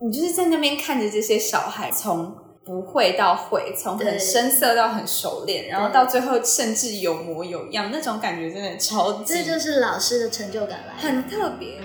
[0.00, 2.32] 你就是在那边看着这些小孩从
[2.64, 11.80] 不会到会，从很生涩到很熟练，然后到最后甚至有模有样，那种感觉真的超级，这就是老师的成就感来，很特别。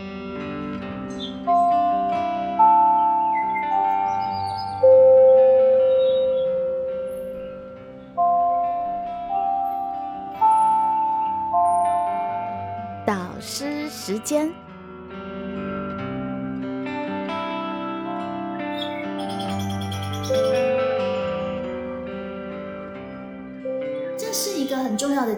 [13.07, 14.53] 导师时间。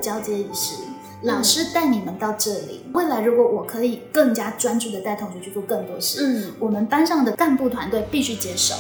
[0.06, 0.76] 交接仪式。
[1.24, 8.76] 老师带你们到这里，未来如果我可以更加专注的带同学去做更多事，嗯，我们班上的干部团队必须接受。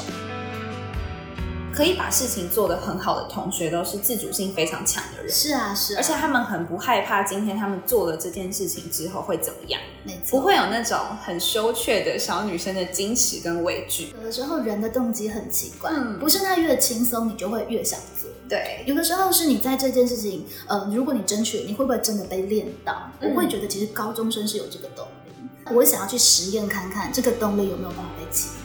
[1.74, 5.32] 可以把事情做得很好的同学，都是自主性非常强的人。
[5.32, 14.14] 是啊，是，而且他们很不害怕今天他们做了这件事情之后会怎么样，没错，不会有那种很羞怯的小女生的矜持跟畏惧。
[14.16, 18.30] 有的时候人的动机很奇怪，嗯，不是他越轻松，你就会越想做。
[18.48, 23.12] 对，有的时候是你在这件事情，呃，如果你争取，你会不会真的被练到？
[23.22, 28.50] 我会觉得其实高中生是有这个动力，我想要去实验看看这个动力有没有办法被启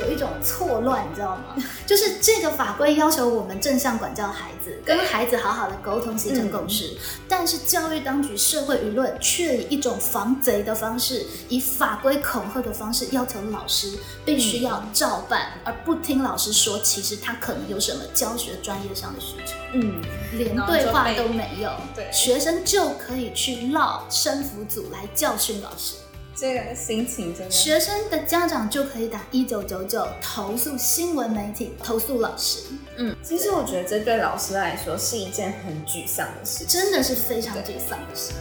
[0.00, 1.54] 有一种错乱，你知道吗？
[1.86, 6.96] 就是这个法规要求我们正向管教孩子，跟孩子好好的沟通，形成共识。
[7.28, 19.54] 但是教育当局、社会舆论却以一种防贼的方式，以法规恐吓的方式，要求老师必须要照办，而不听老师说，其实他可能有什么教学专业上的需求。
[19.72, 25.94] 嗯，连对话都没有，对，学生就可以去闹生辅组来教训老师。
[26.40, 32.60] 这个心情真的，学生的家长就可以打一九九九投诉新闻媒体，投诉老师。
[32.96, 38.32] 嗯，其实我觉得这对老师来说是一件很沮丧的事，真的是非常沮丧的事。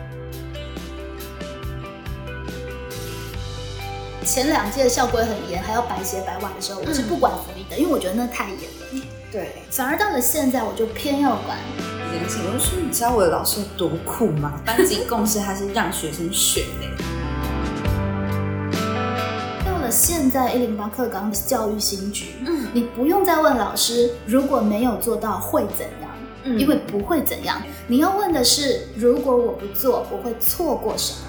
[4.26, 9.06] 前两届校规很严，还要白鞋白袜的时候，我是不管福利的，因为我觉得那太严了。
[9.30, 11.58] 对，反而到了现在，我就偏要管。
[12.30, 14.62] 请问说，你知道我的老师有多酷吗？
[14.66, 17.19] 班级共识他是让学生选的。
[19.90, 26.12] 现在一零八课纲的教育新局，嗯，你不用再问老师如果没有做到会怎样，
[26.44, 27.62] 嗯，因为不会怎样。
[27.88, 31.29] 你要问的是，如果我不做，我会错过什么？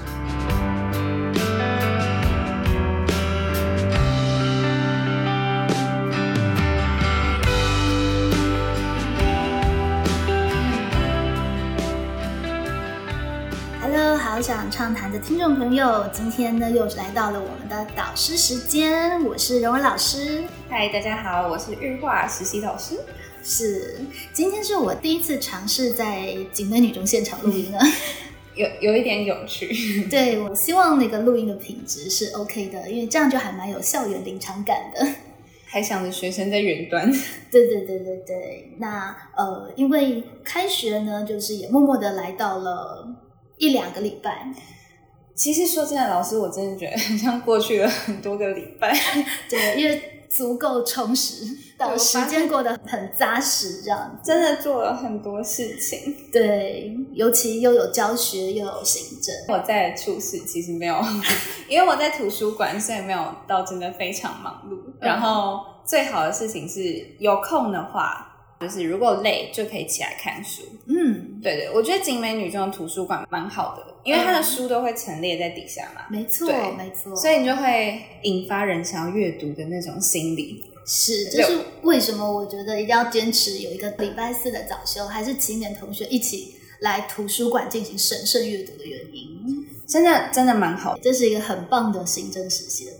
[14.90, 20.42] 畅谈的听众朋友，今天呢又来到了我们的导师时间，我是荣文老师。
[20.68, 22.98] 嗨，大家好，我是日化实习老师。
[23.40, 24.00] 是，
[24.32, 27.78] 今天是我第一次尝试在景美女中现场录音了，
[28.56, 29.68] 有有一点有趣。
[30.10, 35.06] 对，我希望那个录音的品质是 OK 的，因为这样就还蛮有校园临场感的。
[35.66, 37.08] 还想着学生在远端。
[37.52, 43.06] 对对对对对，那呃，因为开学呢，就是也默默的来到了。
[43.62, 44.50] 一两个礼拜，
[45.40, 48.94] 其实说真的，老师，我真的觉得 很像过去了很多个礼拜。
[49.48, 51.46] 对，因为足够充实，
[51.98, 56.14] 时间过得很扎实，这样真的做了很多事情。
[56.30, 59.34] 对，尤其又有教学又有行政。
[59.48, 61.00] 我在处事其实没有，
[61.70, 64.76] 因为我在图书馆，所以没有到真的非常忙碌。
[65.00, 68.26] 然后最好的事情是有空的话。
[68.60, 70.62] 就是如果累就可以起来看书。
[70.86, 76.02] 嗯，对对，我觉得景美女中的图书馆蛮好的，因为它的书都会陈列在底下嘛。
[76.10, 77.16] 没错，没错。
[77.16, 80.62] 所以你就会引发人想要阅读的那种心理。
[80.86, 89.66] 是，这是为什么我觉得一定要坚持有一个礼拜四的早修，还是请年同学一起来图书馆进行神圣阅读的原因。
[89.86, 90.98] 真的，真的蛮好。
[91.02, 92.92] 这是一个很棒的行政实习的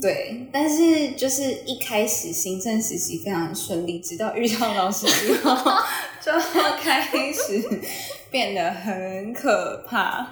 [0.00, 5.54] 对，但是就是一开始行政实习非常顺利，直到遇到老师之后，
[6.24, 6.32] 就
[6.80, 7.62] 开始
[8.30, 10.28] 变得很可怕。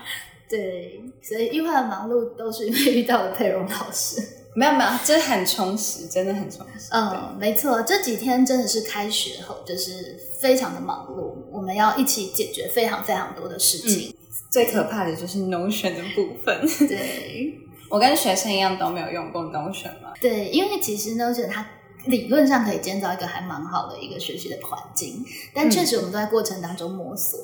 [0.49, 4.23] 对，所以一会的忙碌都是因为遇到了佩蓉老师。
[4.55, 6.89] 没 有没有，这很充实，真的很充实。
[6.93, 14.15] 嗯，没错，这几天真的是开学后，就是非常的忙碌，我们要一起解决非常非常多的事情。
[14.51, 16.89] 最可怕的就是 Notion 的部分。
[16.89, 17.59] 对。
[17.89, 20.13] 我跟学生一样都没有用过 Notion 嘛？
[20.21, 21.67] 对，因为其实 Notion 它
[22.07, 25.25] 理论上可以建造一个还蛮好的一个学习的环境，
[25.55, 27.39] 但确实我们都在过程当中摸索。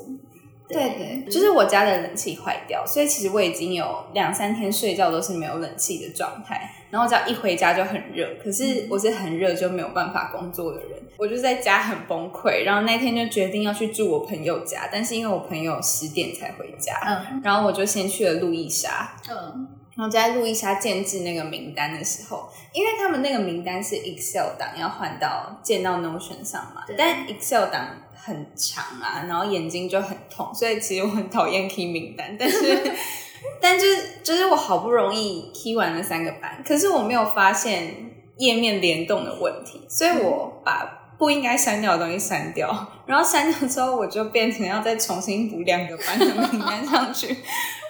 [0.69, 6.71] 对对，就是我家的冷气坏掉，所以其实我已经有两三天睡觉都是没有冷气的状态。
[6.89, 8.27] 然后只要一回家就很热。
[8.43, 12.65] 可是我是很热就没有办法工作的人，我就在家很崩溃。
[12.65, 19.15] 然后那天就决定要去住我朋友家，但是因为我朋友十点才回家，嗯然后我就先去了路易莎。
[19.29, 32.93] 嗯然后在录一下建制那个名单的时候，因为他们那个名单是 Excel 档要换到建到 Notion 上嘛，但 Excel 档很长啊，然后眼睛就很痛，所以其实我很讨厌 key 名单，但是
[33.61, 37.95] 但就是就是我好不容易 key 完了三个班，可是我没有发现
[38.39, 41.01] 页面联动的问题，所以我把。
[41.19, 42.69] 不应该删掉的东西删掉，
[43.07, 47.37] 然后删掉之后，我就变成要再重新补两个班的名单上去，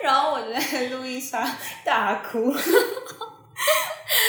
[0.02, 1.48] 然后我就在路易莎
[1.84, 2.52] 大哭，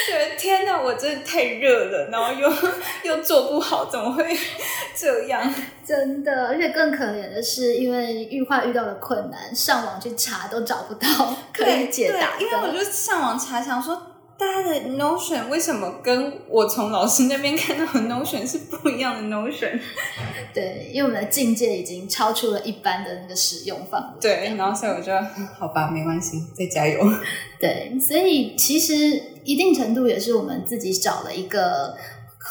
[0.06, 2.50] 觉 得天哪，我真的太热了，然后又
[3.02, 4.24] 又做不好，怎么会
[4.96, 5.52] 这样？
[5.84, 11.08] 真的，而且更可怜的是，因为玉化遇到了困难，上网去查都找不到
[11.52, 19.80] 可以解答因为我就上网查，想说大家的 Notion 为什么跟我从老师那边看到的 Notion 是不一样的 Notion？
[20.52, 24.20] 对，因为我们的境界已经超出了一般的那个使用范围。
[24.20, 27.00] 对，然后所以我就嗯好吧，没关系，再加油。
[27.60, 28.94] 对，所以其实
[29.44, 31.96] 一定程度也是我们自己找了一个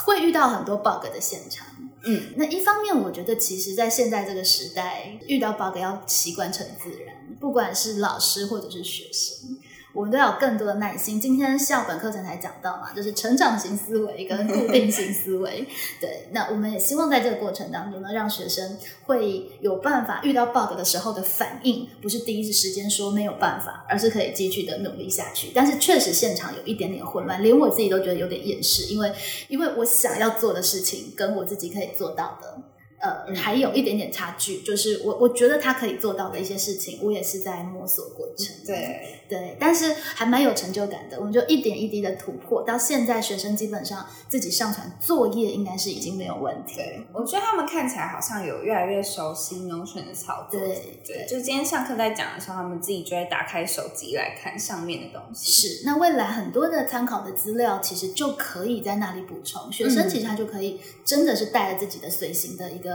[0.05, 1.67] 会遇到很多 bug 的现场。
[2.05, 9.57] 嗯，那一方面，我觉得其实，在现在这个时代，遇到 bug 要习惯成自然，不管是老师或者是学生，
[9.93, 11.21] 我们都要有更多的耐心。
[11.21, 15.67] 今天校本课程才讲到嘛，就是成长型思维跟固定型思维。
[16.01, 25.51] 对，那我们也希望在这个过程当中呢，让学生会有办法遇到 bug 的时候的反应，不是第一时间说没有办法，而是可以继续的努力下去。
[25.53, 29.13] 但是确实现场有一点点混乱，连我自己都觉得有点厌世，因为
[29.47, 32.57] 因为我想要做的事情跟我自己可以做到的。
[33.03, 38.55] 呃，嗯还有一点点差距，就是我我觉得他可以做到的一些事情，我也是在摸索过程。
[38.65, 41.17] 对，对，但是还蛮有成就感的。
[41.19, 46.77] 我们就一点一滴的突破，到现在学生基本上自己上传作业应该是已经没有问题。
[46.77, 50.57] 对，我觉得他们看起来好像有越来越熟悉 Notion 的操作。
[50.57, 55.51] 对对，就今天上课在讲的时候，他们自己就会打开手机来看上面的东西。
[55.51, 59.69] 是，那未来很多的参考的资料，其实就可以在那里补充。
[59.71, 62.92] 学生其实他就可以真的是带着自己的随行的一个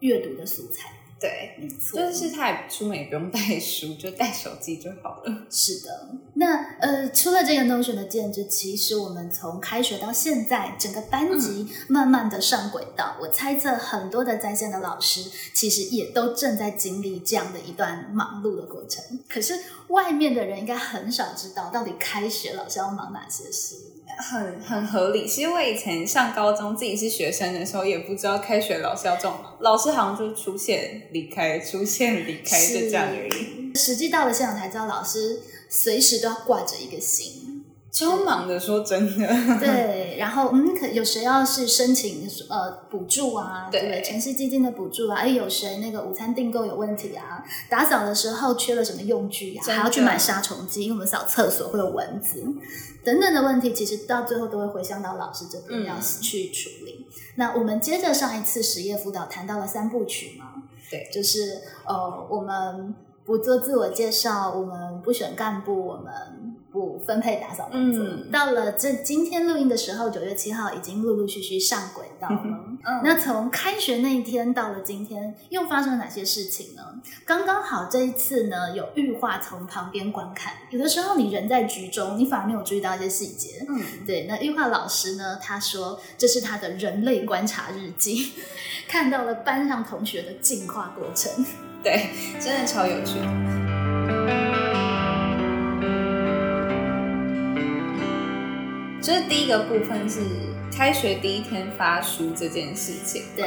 [0.00, 0.92] 阅读的素材。
[1.20, 5.46] 对，没错，就是他也出门也不用带书，就带手机就好了。
[5.50, 13.18] 是的，那呃，除了这个 Notion 的建制，其实我们从开学到现在，整个班级慢慢的上轨道。
[13.20, 19.20] 我猜测很多的在线的老师，其实也都正在经历这样的一段忙碌的过程。
[19.28, 19.52] 可是
[19.88, 23.74] 外面的人应该很少知道，到底开学老师要忙哪些事。
[24.18, 25.26] 很很合理。
[25.26, 33.74] 其实我以前上高中自己是学生的时候，也不知道开学老师要这么，老师好像就出现离开，出现离开，就这样而已。
[33.74, 37.39] 实际到了现场才知道，老师随时都要挂着一个心。
[37.92, 39.26] 超忙的，说真的。
[39.58, 44.02] 对，然后嗯，可有谁要是申请呃补助啊，对对不对？
[44.02, 47.44] 城市基金的补助啊，哎，有谁那个午餐订购有问题啊？
[47.68, 49.64] 打扫的时候缺了什么用具啊？
[49.66, 52.44] 还要去买杀虫剂，因为我们扫厕所会有蚊子
[53.04, 57.06] 等等的问题，其实到最后都会回向到老师这边嗯要去处理。
[57.36, 62.94] 那我们接着上一次实业辅导谈到了三部曲嘛，对就是呃，我们
[63.24, 66.12] 不做自我介绍，我们不选干部，我们
[66.72, 68.04] 不分配打扫工作。
[68.04, 72.40] 嗯到了这今天录音的时候，九月七号已经陆陆续续上轨道了。
[72.44, 76.82] 嗯那从开学那一天到了今天，又发生了哪些事情呢？
[77.26, 80.52] 刚刚好这一次呢，有玉化从旁边观看。
[80.70, 83.64] 有的时候你人在局中，你反而没有注意到一些细节。
[83.68, 85.38] 嗯，对，那玉化老师呢？
[85.42, 88.32] 他说这是他的人类观察日记，
[88.88, 91.44] 看到了班上同学的进化过程。
[91.82, 93.69] 对，真的超有趣。
[99.00, 100.20] 就是第一个部分是
[100.76, 103.24] 开学第一天发书这件事情。
[103.34, 103.46] 对，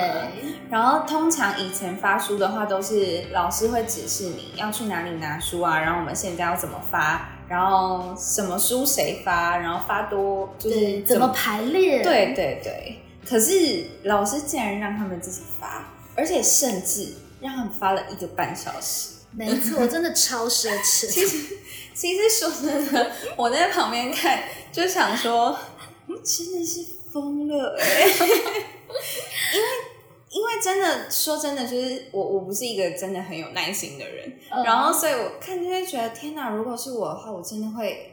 [0.70, 12.02] 然后通常以前发书的话，都是老师会指示你要去哪里拿书啊，然后我们现在要怎么发，然后什么书谁发，然后发多就是对，怎么排列？
[12.04, 13.00] 对对对。
[13.28, 19.12] 可是老师竟然让他们自己发，而且甚至让他们发了一个半小时。
[19.36, 21.08] 没错，真的超奢侈。
[21.10, 21.58] 其实，
[21.94, 25.58] 其实说真的，我在旁边看就想说，
[26.08, 28.06] 嗯真的是疯了哎、
[29.54, 29.68] 因为
[30.30, 38.10] 因为真的说真的，就是我我不是一个真的很有耐心的人，嗯然后所以我看就会觉得天哪，如果是我的话，我真的会。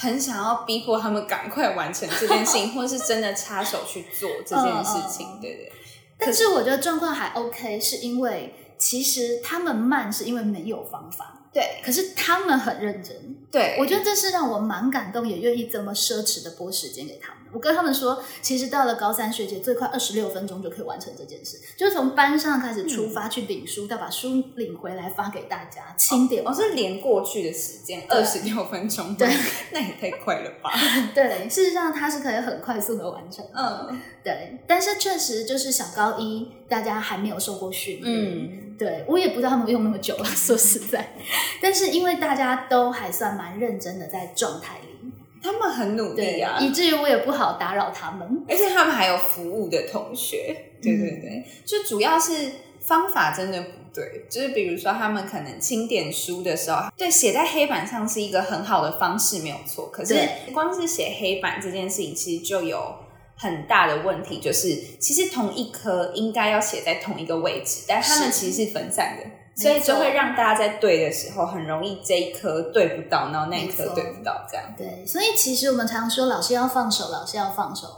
[0.00, 5.72] 很想要逼迫他们赶快完成这件事情， 或是真的插手去做这件事情，对对。
[6.16, 11.37] 但是我觉得状况还 OK，是因为其实他们慢是因为没有方法。
[11.52, 11.80] 对。
[11.84, 13.16] 可是他们很认真，
[13.50, 17.38] 对，我觉得这是让我蛮感动，也愿意这么奢侈的拨时间给他们。
[17.50, 26.42] 我跟他们说，其实到了高三学姐，最快二十六分钟就可以完成这件事，就是从班上开始出发去领书，到把书领回来发给大家，清点。
[26.46, 29.26] 哦、是连过去的时间二十六分钟，对，
[29.72, 30.70] 那也太快了吧？
[31.14, 33.52] 对，事实上它是可以很快速的完成的。
[33.54, 33.98] 嗯。
[34.22, 38.06] 对，但是确实就是小高一，大家还没有受过训练。
[38.06, 41.14] 嗯，对我也不知道他们用那么久了， 说实在，
[41.60, 45.10] 但是因为大家都还算蛮认真的在状态里，
[45.42, 48.44] 他们很努力对啊，以至于我也不好打扰他们。
[48.48, 52.32] 而且他们还有服务的同学，对对对，就主要是
[52.80, 59.88] 方法真的不对，就是比如说他们可能清点书的时候，对，写在黑板上是一个很好的方式，没有错。
[59.90, 60.14] 可是
[60.52, 62.94] 光是写黑板这件事情，其实就有
[63.38, 64.68] 很大的问题，就是
[65.00, 69.24] 其实同一颗应该要写在同一个位置，但他们其实是分散的。
[69.60, 74.66] 所以就会让大家在对的时候很容易这一颗对不到，然后那一颗对不到，这样。
[74.76, 77.88] 对，所以其实我们常说老师要放手，老师要放手。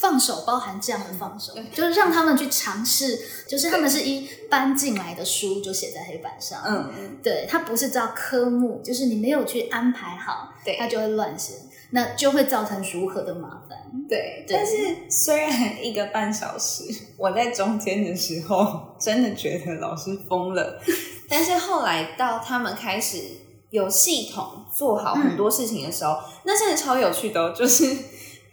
[0.00, 10.76] 放手包含这样的放手，就是让他们去尝试，就是他们是一搬进来的书就写在黑板上，嗯嗯，对，它不是照科目，就是你没有去安排好，对。
[10.78, 11.54] 它就会乱写，
[11.90, 13.76] 那就会造成如何的麻烦。
[14.08, 14.56] 对，对。
[14.56, 14.76] 但是
[15.10, 16.84] 虽然一个半小时，
[17.16, 20.80] 我在中间的时候真的觉得老师疯了，
[21.28, 23.18] 但是后来到他们开始
[23.70, 27.96] 有系统做好很多事情的时候，那真的超有趣的、哦，就是。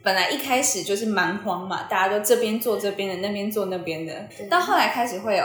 [0.06, 4.14] 本来一开始就是蛮荒嘛，大家都这边做这边的，那边做那边的，
[4.48, 5.44] 到后来开始会有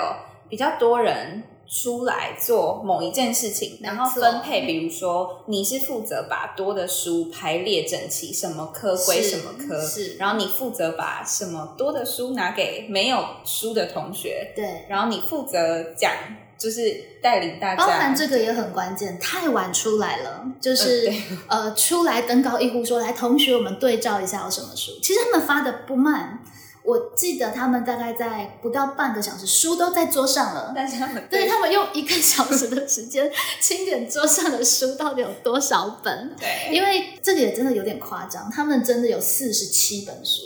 [0.50, 16.12] 比较多人出来做某一件事情，然后分配，比如说你是负责把多的书排列整齐，什么科归什么科，是然后你负责把什么多的书拿给没有书的同学，对，然后你负责讲，
[16.60, 21.10] 就是带领大家，包含这个也很关键，太晚出来了，就是、
[21.48, 24.92] 呃出来登高一呼说来同学，我们对照一下有什么书。
[25.02, 26.38] 其实他们发的不慢，
[26.82, 30.72] 我记得他们大概在不到半个小时，书都在桌上了。
[30.76, 40.42] 但是他们对他们用一个小时的时间清点桌上的书到底有多少本，对，因为这个也真的有点夸张，他们真的有四十七本书，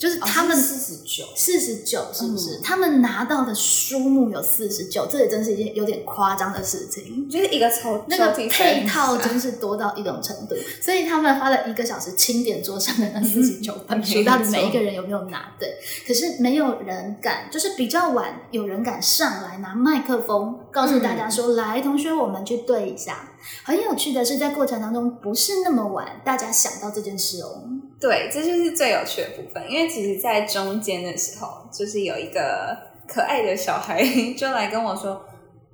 [0.00, 2.56] 就是他们四十九，四十九是不是？
[2.56, 7.28] 嗯他们拿到的书目有四十九，这也真是一件有点夸张的事情。
[7.28, 15.76] 就是一个抽那个配套真是多到一种程度，所以他们花了一个小时清点桌上的那四十九 本书，没到底每一个人有没有拿对？
[16.06, 23.28] 可是没有人敢，就是比较晚有人敢上来拿麦克风告诉大家说：“来，同学，我们去对一下。”
[23.64, 27.62] 很有趣的是，在过程当中不是那么晚，大家想到这件事哦。
[28.00, 34.02] 对，这就是最有趣的部分，因为其实，在中间的时候，就是有一个可爱的小孩
[34.36, 35.22] 就来跟我说：“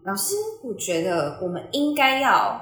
[0.04, 2.60] 老师，我觉得我们应该要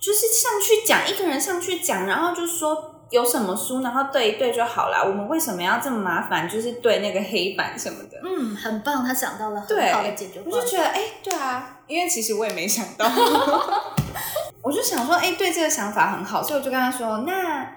[0.00, 5.04] 就是上去讲，一个人上去讲，然后就说有什么书，然后对一对就好了。
[5.06, 6.48] 我们为什么要这么麻烦？
[6.48, 10.66] 就是对那个黑板什么的。”嗯，很棒，他想到了很好的解决我方案。
[10.66, 13.06] 就觉得，哎、对啊，因为其实我也没想到
[14.64, 17.70] 我就想说，哎、对这个想法很好，所以我就跟他说，那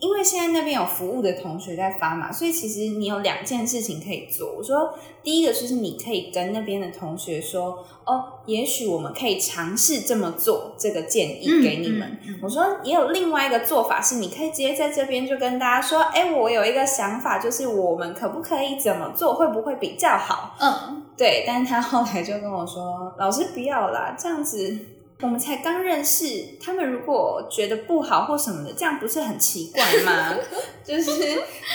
[0.00, 4.54] 因为现在那边有服务的同学在发嘛，所以其实你有两件事情可以做。
[4.56, 4.94] 我说，
[5.24, 12.08] 第一个就是你可以跟那边的同学说，哦，也许我们可以尝试这么做，这个建议给你们。
[12.22, 20.54] 嗯嗯嗯我说，也有另外一个做法是，你可以直接在这边就跟大家说，哎、我有一个想法，就是我们可不可以怎么做，会不会比较好？
[20.60, 24.78] 嗯，对，但是他后来就跟我说：“老师不要啦，这样子
[25.20, 30.36] 我们才刚认识，他们如果觉得不好或什么的，这样不是很奇怪吗？
[30.86, 31.10] 就是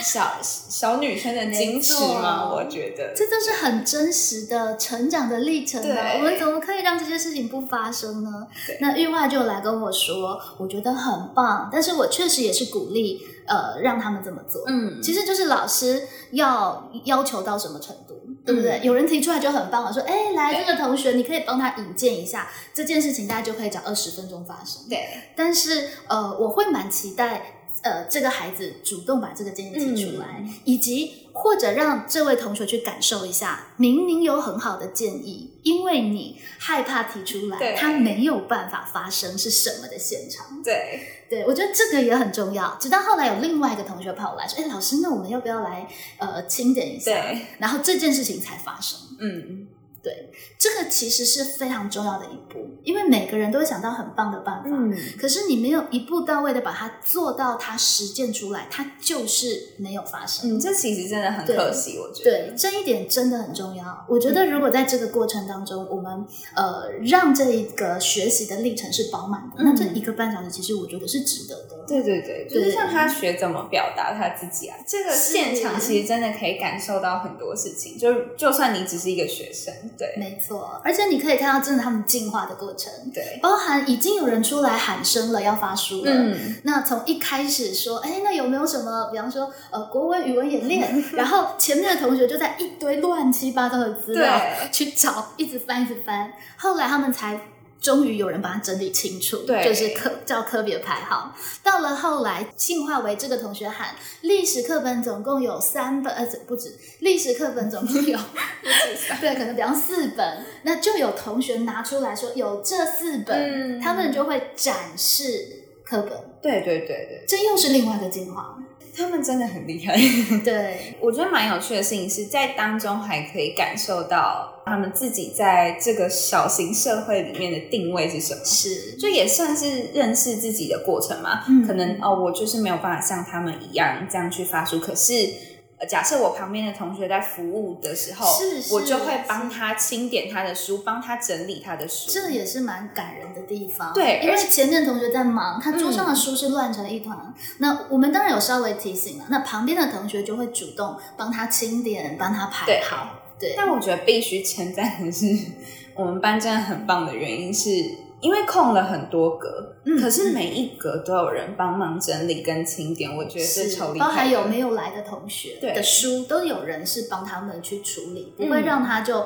[0.01, 3.13] 小小女生的矜持嘛，没错我觉得。
[3.13, 5.83] 这就是很真实的成长的历程啊！
[5.83, 8.47] 对我们怎么可以让这些事情不发生呢？
[8.79, 14.63] 那玉外就来跟我说，我觉得很棒，但是我确实也是鼓励呃让他们这么做。
[14.67, 18.79] 嗯，其实就是老师要要求到什么程度，对不对？
[18.79, 40.61] 嗯有人提出来就很棒了，说：“哎，来这个同学，你可以帮他引荐一下这件事情，大家就可以讲二十分钟发生。”对，但是呃，我会蛮期待呃这个孩子主动把这个建议提出来，嗯以及或者让这位同学去感受一下，明明有很好的建议，因为你害怕提出来，对它没有办法发生是什么的现场。
[40.63, 42.77] 对，对，我觉得这个也很重要。
[42.79, 45.87] 直到后来有另外一个同学跑来说：“哎，老师，那我们要不要来
[46.17, 48.99] 呃清点一下？”对，然后这件事情才发生。
[49.19, 49.67] 嗯，
[50.03, 50.29] 对，
[50.59, 60.57] 这个其实是非常重要的一步，因为每个人都会想到很棒的办法，嗯，可是你没有一步到位的把它做到，它实践出来，它就是没有发生。
[60.57, 62.47] 嗯，这其实真的很可惜，我觉得。
[62.49, 64.05] 对，这一点真的很重要。
[64.09, 71.85] 我觉得如果在这个过程当中，我们呃让这一个学习的历程是饱满的，那这一个半小时其实我觉得是值得的。
[71.87, 77.97] 对对对，就是像他学怎么表达他自己啊，这个现场其实真的可以感受到很多事情。
[77.97, 86.11] 就就算你只是一个学生，对，没错，而且你可以看到真的他们进化的过程，对，包含已经有人出来喊声了，要发书了。
[86.11, 97.39] 嗯，那从一开始说，哎，那有没有什么，比方说呃国文语文演练， 然后前面的同学就在一堆乱七八糟的资料去找，一直翻一直翻，后来他们才。
[97.83, 101.35] 终于有人把它整理清楚，对，就是科叫科别排号。
[101.61, 108.17] 到了后来进化为这个同学喊历史课本总共有三本，呃，不止历史课本总共有
[109.19, 116.11] 对，可能比方四本，那就有同学拿出来说有这四本，他们就会展示课本。
[116.41, 118.57] 对对对对，这又是另外一个进化。
[118.95, 119.95] 他们真的很厉害。
[120.43, 128.41] 对，我觉得蛮有趣的事情是在当中还可以感受到他们自己在这个小型社会里面的定位是什么。
[128.43, 131.43] 是，就也算是认识自己的过程嘛。
[131.65, 135.52] 可能哦，我就是没有办法像他们一样这样去发出，可是。
[135.89, 138.25] 假设我旁边的同学在服务的时候，
[138.71, 142.09] 我就会帮他清点他的书，帮他整理他的书。
[142.09, 143.93] 这也是蛮感人的地方。
[143.93, 147.33] 对，因为前面同学在忙，他桌上的书是乱成一团。
[147.57, 153.19] 那我们当然有稍微提醒了，那旁边的同学就会主动帮他清点，帮他排好。
[153.37, 153.53] 对。
[153.57, 155.25] 但我觉得必须称赞的是，
[155.95, 158.02] 我们班真的很棒的原因是。
[158.23, 164.05] 因为空了很多格，可是每一格都有人帮忙整理跟清点，我觉得是超厉害。
[164.05, 169.25] 包含有没有来的同学的书，都有人是帮他们去处理，不会让他就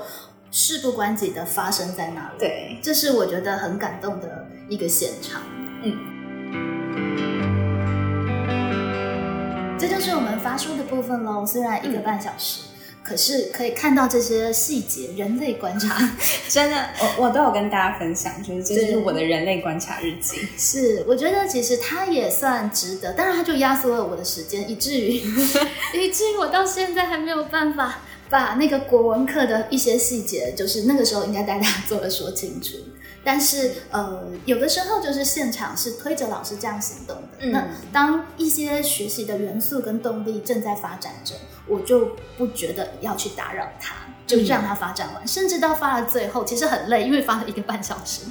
[0.50, 2.40] 事不关己的发生在那里。
[2.40, 5.44] 对，这是我觉得很感动的一个现场。
[5.84, 5.96] 嗯，
[9.78, 11.46] 这就是我们发书的部分喽。
[11.46, 12.62] 虽然一个半小时。
[13.08, 15.98] 可是可以看到这些细节，人类观察
[16.50, 20.46] 真的，我我都有跟大家分享，就是这是我的人类观察日记。
[20.58, 25.22] 是，我觉得其实它也算值得，当然它就压缩了我的时间，以至于
[25.96, 28.00] 以至于我到现在还没有办法
[28.30, 32.76] 把那个国文课的一些细节，就是那个时候应该带大家做的说清楚。
[33.24, 37.50] 但是呃，有的时候就是现场是推着老师这样行动的。
[37.52, 41.36] 那当一些学习的元素跟动力正在发展着。
[41.68, 48.22] 我就不觉得要去打扰他，就让他发展完，甚至到发了最后，其实很累，因为发了一个半小时。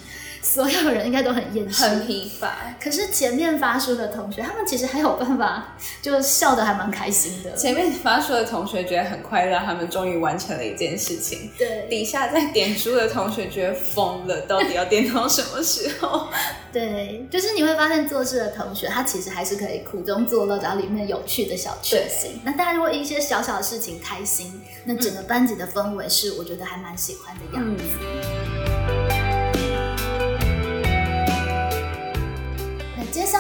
[0.47, 2.57] 所有人应该都很厌世、很疲乏。
[2.81, 7.53] 可是前面发书的同学，他们其实还有办法，就笑得还蛮开心的。
[7.57, 11.51] 前面发书的同学觉得很快乐，他们终于完成了一件事情。
[11.59, 16.29] 对，底下在点书的同学觉得疯了，到底要点到什么时候？
[16.73, 22.41] 对，就是你会发现做事的同学，他其实还是可以苦中作乐，找里面有趣的小确幸。
[22.45, 27.83] 那大家如果一些小小的事情开心，那整个班级的氛围是我觉得还蛮喜欢的样子。
[27.83, 28.46] 接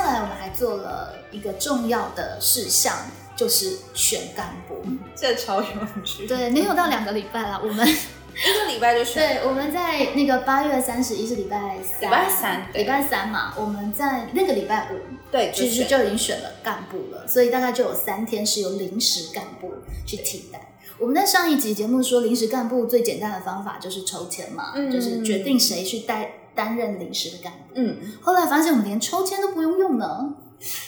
[0.06, 2.94] 下来我们还做了一个重要的事项，
[3.34, 4.76] 就是选干部。
[5.16, 5.68] 这超有
[6.04, 6.26] 趣。
[6.26, 9.40] 对，没有到两个礼拜了，我们 一个礼拜就选。
[9.40, 14.96] 对，我们在那个八月三十一是礼拜三，礼拜三，礼拜三嘛，我们在那个礼拜五，
[15.32, 19.72] 对，其实就已经选了干部了，所以大概就有三天是由临时干部
[20.06, 20.74] 去替代。
[20.98, 26.30] 我们在上一集节目说，临时干部最简单的方法就是抽签嘛，就是决定谁去带。
[26.56, 30.34] 担任临时的干部，嗯，后来发现我们连抽签都不用用呢，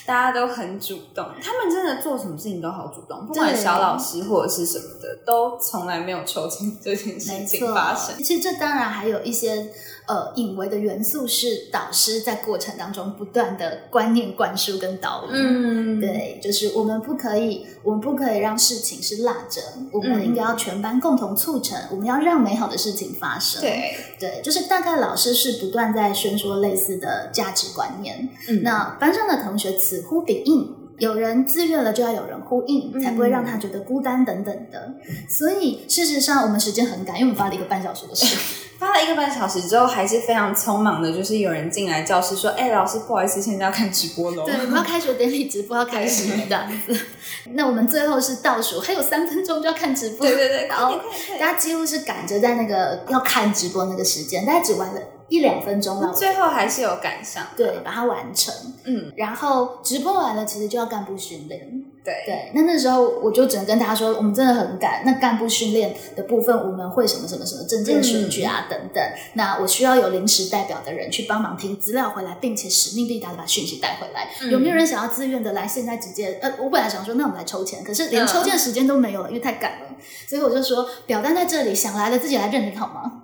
[0.05, 8.17] 大家都很主动，他们真的做什么事情都好主动，不管小老师或者是什么的，都从来没有抽签这件事情发生。
[8.17, 9.71] 其实这当然还有一些。
[10.09, 15.29] 呃，隐微的元素是导师在过程当中不断的观念灌输跟导引。
[15.31, 23.61] 嗯，对，就是我们不可以，我们不可以让事情是落着，我们应该要全班共同促成，我们要让美好的事情发生。
[23.61, 28.27] 对，对，就是大概老师是不断在宣说类似的价值观念。
[28.47, 30.75] 嗯，那班上的同学此呼彼应。
[30.99, 34.93] 有人自愿了，就要有人呼应，才不会让他觉得孤单等等的。
[35.29, 38.37] 所以事实上，我们时间很赶，因为我们发了一个半小时的事，
[38.77, 46.99] 发了一个半小时之后，还是非常匆忙的，就是有人进来教室说：“哎，老师，不好意思，现在要看直播喽。”对，我们要开学典礼直播要开始这样子。
[47.53, 50.27] 那我们最后是倒数，还有三分钟就要看直播。
[50.27, 50.99] 对对对，然后
[51.39, 55.01] 大家几乎是赶着在那个要看直播那个时间，大家只玩了。
[55.29, 58.53] 一两分钟了，最后还是有赶上，对，把它完成。
[58.85, 61.85] 嗯，然后直播完了，其实就要干部训练。
[62.01, 65.03] 对对，那那时候我就只能跟他说，我们真的很赶。
[65.05, 69.03] 那干部训练的部分，我们会什么什么什么证件选举啊等等。
[69.33, 74.29] 那我需要有临时代表的人去帮忙听资料回来，并且使命必达的把讯息带回来。
[74.49, 75.67] 有没有人想要自愿的来？
[75.67, 79.87] 现在直接呃，我本来想说，那我们来抽签，可是连抽签的时间都没有了，因为太赶了。
[80.27, 83.23] 所以我就说，表单在这里，想来的自己来认领好吗？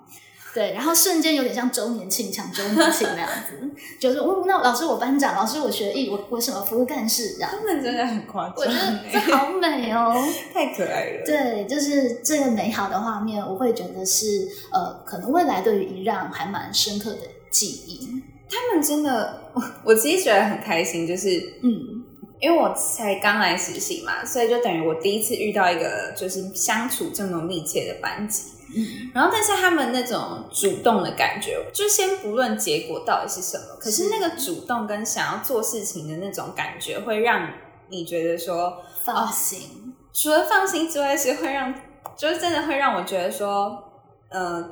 [0.56, 7.52] 对，然后瞬间有点像周年庆抢周年庆那样子，就是哦，那老师我班长，老师我学艺，我我什么服务干事这样。
[7.52, 10.16] 他们真的很夸张，我觉得这好美哦，
[10.54, 11.26] 太可爱了。
[11.26, 17.20] 对，就是这个美好的画面，我会觉得是呃，可能未来对于一让还蛮深刻的
[17.52, 18.24] 记忆。
[18.50, 21.28] 他们真的，我 我其实觉得很开心，就是
[21.64, 22.02] 嗯，
[22.40, 28.44] 因为我才刚来实习嘛，所以就等于我第一次遇到一个就是相处这么密切的班级。
[28.74, 37.50] 嗯，然后，但是他们那种主动的感觉，就先不论结果到底是什么，可是那个主动跟想要做事情的那种感觉，会让
[37.90, 39.94] 你觉得说放心。
[40.14, 41.74] 除了放心之外，是会让，
[42.18, 43.84] 就是真的会让我觉得说，
[44.30, 44.64] 呃，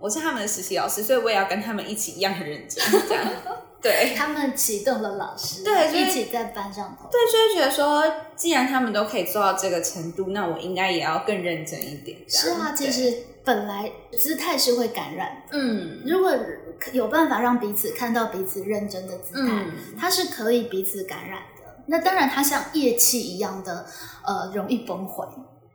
[0.00, 3.24] 我是他们的实习老师，所以我也要跟他们一起一样很认真，这样。
[3.80, 12.18] 对，他们启动了老师，对，一起在班上头，对，就会觉得说，既然他们都可以做到这个程度，那我应该也要更认真一点。
[12.28, 13.14] 是啊，其实
[13.44, 16.32] 本来姿态是会感染的，嗯，如果
[16.92, 19.64] 有办法让彼此看到彼此认真的姿态，
[19.98, 21.82] 它是可以彼此感染的。
[21.86, 23.86] 那当然，它像液气一样的，
[24.26, 25.24] 呃，容易崩毁。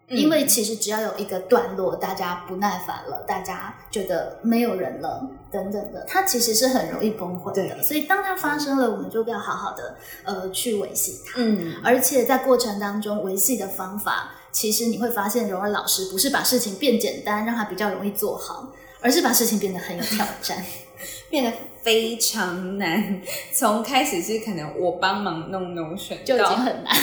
[0.09, 7.81] 因为其实只要有一个段落，大家不耐烦了，大家觉得没有人了，等等的，它其实是很容易崩溃的。
[7.81, 11.33] 所以当它发生了，我们就要好好的呃去维系它。
[11.37, 20.63] 嗯，而且在过程当中维系的方法，其实你会发现，荣儿老师不是把事情变简单，让它比较容易做好，而是把事情变得很有挑战，
[21.31, 23.21] 变得非常难。
[23.53, 26.93] 从开始是可能我帮忙弄弄选，就已经很难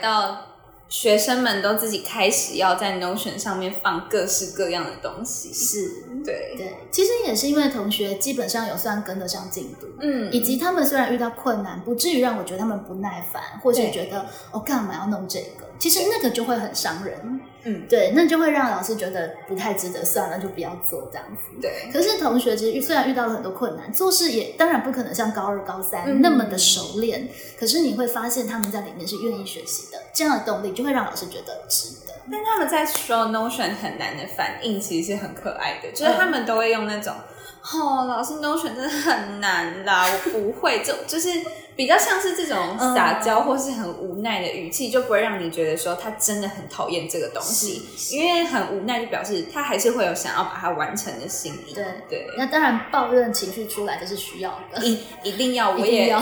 [0.00, 0.46] 到。
[0.90, 6.04] 学生们都自己开始要在 Notion 上面放各式各样的东西，是。
[6.24, 6.54] 对。
[6.58, 15.70] 对，其实也是因为同学基本上有算跟得上进度，嗯，以及他们虽然遇到困难，不至于让我觉得他们不耐烦，或是觉得我干嘛要弄这个。
[15.78, 21.60] 其实那个就会很伤人，嗯，对，那就会让老师觉得不太值得，算了，就不要做这样子。
[21.60, 32.14] 对，可是同学其实虽然遇到了很多困难，做事也当然不可能像高二、高三那么的熟练，可是你会发现他们在里面是愿意学习的，这样的动力就会让老师觉得值得。
[32.30, 37.14] 但他们在说 Notion 很难的反应，其实是很可爱的，就是他们都会用那种。
[37.62, 41.28] 哦，老师，Notion 真的很难啦， 我不会，就就是
[41.76, 47.82] 比较像是这种撒娇或是很无奈的语气，就不会让你觉得说他真的很讨厌这个东西，
[48.16, 51.74] 因为很无奈就表示他还是会有想要把它完成的心意。
[51.74, 51.84] 对。
[52.08, 56.18] 对，那当然抱怨情绪出来这是需要的，一一定要，我也要，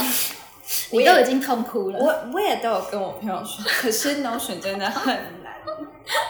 [0.91, 5.48] 我都已经痛哭了，我我也都有跟我朋友说，可是 Notion 真的很难。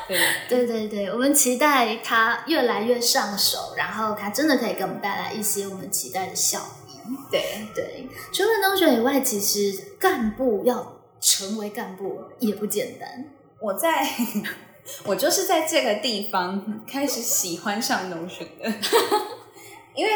[0.07, 6.93] 对 对对对，我们期待它越来越上手，然后它真的可以给我们带来一些我们期待的效益。
[7.31, 13.09] 对对，除了 Notion 以外，其实干部要成为干部也不简单。
[13.61, 14.07] 我在，
[15.05, 18.73] 我就是在这个地方开始喜欢上 Notion 的，
[19.95, 20.13] 因为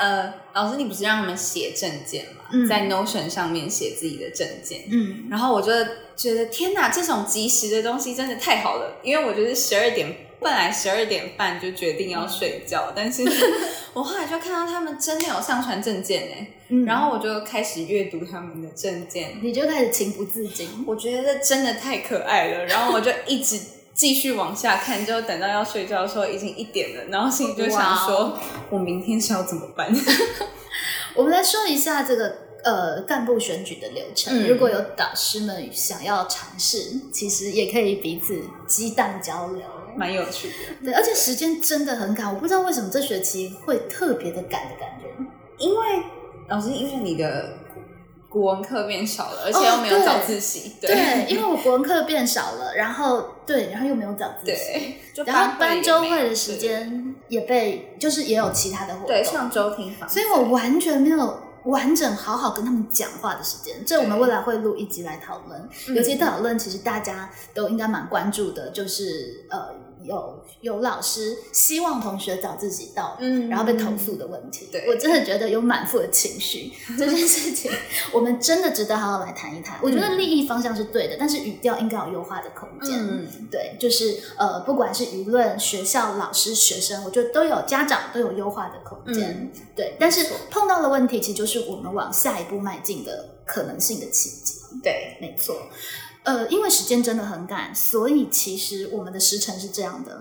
[0.00, 5.70] 呃，老师你不是让他们写证件嘛，在 Notion 上面写自己的证件，嗯，然后我就。
[6.16, 8.98] 觉得天哪，这种及时的东西真的太好了！
[9.02, 13.24] 因为我觉得十二点本来十二点半就决定要睡觉，但是
[13.94, 16.46] 我后来就看到他们真的有上传证件哎，
[16.84, 20.68] 然后我就开始阅读他们的证件，你就开始情不自禁。
[20.86, 23.58] 我觉得真的太可爱了，然后我就一直
[24.00, 28.38] 继续往下看，就等到要睡觉的时候已经一点了，然后心里就想说，
[28.70, 29.94] 我明天是要怎么办？
[31.14, 32.48] 我们来说一下这个。
[32.62, 39.62] 呃，干部选举的流程，如果有导师们想要尝试，其实也可以彼此激荡交流，
[39.96, 40.54] 蛮有趣的。
[40.84, 45.06] 对，而且时间真的很赶，我不知道为什么这学期会特别的赶的感觉。
[45.56, 46.02] 因为
[46.48, 47.56] 老师，因为你的
[48.30, 50.76] 国文课变少了，而且又没有早自习。
[50.80, 54.94] 对，因为我国文课变少了，然后对，然后又没有早自习，
[55.26, 61.40] 然后班周会的时间也被，就是也有其他的活动，对，上周听房，所以我完全没有。
[61.64, 65.68] 完整好好跟他们讲话的时间，这我们未来会录一集来讨论。
[65.94, 69.68] 尤其讨论，其实大家都应该蛮关注的，就是呃
[70.02, 74.68] 有有老师希望同学早自习到，嗯然后被投诉的问题。
[74.72, 77.70] 对我真的觉得有满腹的情绪， 这件事情
[78.12, 79.78] 我们真的值得好好来谈一谈。
[79.82, 82.98] 我觉得利益方向是对的，但是语调应该有优化的空间。
[82.98, 89.30] 嗯，对，就是呃，不管是舆论、学校、老师、学生，我觉得都有家长都有优化的空间。
[89.30, 94.54] 嗯对，但是碰到的问题，其实就是我们往下一步迈进的可能性的契机。
[94.82, 95.56] 对，没错，
[96.22, 100.20] 呃，因为时间真的很赶，所以其实我们的时程是这样的：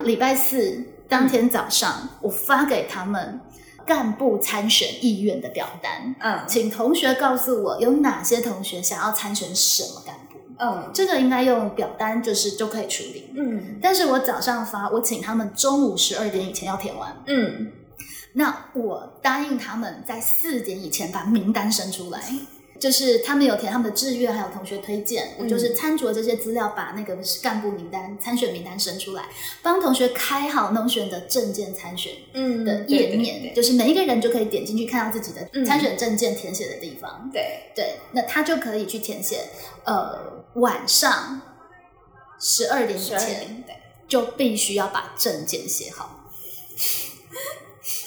[0.00, 3.40] 礼拜四当天早上，我发给他们
[3.86, 10.38] 干部参选意愿的表单，嗯请同学告诉我有哪些同学想要参选什么干部。
[10.62, 13.32] 嗯这个应该用表单就是就可以处理。
[13.34, 17.16] 嗯但是我早上发，我请他们中午十二点以前要填完。
[17.26, 17.72] 嗯，
[18.34, 22.22] 那我答应他们在四点以前把名单生出来，
[22.80, 29.24] 就是他们有填他们的志愿，还有同学推荐，我就是参酌这些资料，把那个干部名单、参选名单生出来，
[29.62, 37.30] 帮同学开好农选的证件参选嗯的页面，对对就是每一个人就可以点进去看到自己的嗯参选证件填写的地方。
[37.32, 39.44] 对，对，那他就可以去填写，
[39.84, 41.42] 呃，晚上
[42.40, 43.76] 十二点以前对。
[44.08, 46.19] 就必须要把证件写好。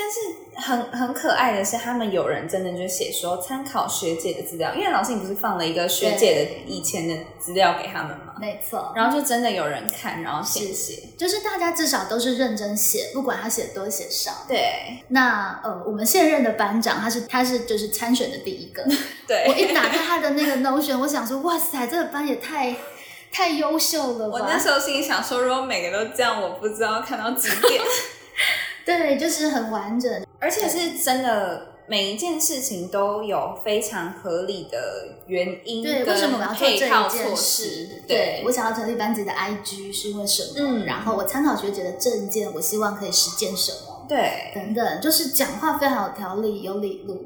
[0.03, 8.33] 但是很很可爱的是，他们有人真的就写说参考学姐的资料，因为老师你不是放了一个学姐的以前的资料给他们吗？
[8.37, 11.03] 没错，然后就真的有人看，然后写写。
[11.17, 14.43] 就是大家至少都是认真写，不管他写多写少。
[14.45, 18.83] 对那呃，我们现任的班长他是他是就是参选的第一个，
[19.25, 22.75] 对，我一打开他的那个 Notion，我想说，哇塞，这个班也太
[23.31, 24.33] 太优秀了吧！
[24.33, 27.81] 我那时候心里想说，如果每个都这样，我不知道看到几点。
[28.85, 34.77] 对，就是很完整，而且是真的，每一件事情都有非常合理的
[35.27, 37.89] 原因，对，为什么我要做这一件措事施？？
[38.07, 40.51] 对我想要成立班级的 IG 是因为什么？
[40.57, 44.05] 嗯然后我参考学姐的证件，我希望可以实践什么？
[44.07, 47.25] 对，等等，就是讲话非常有条理、有理路。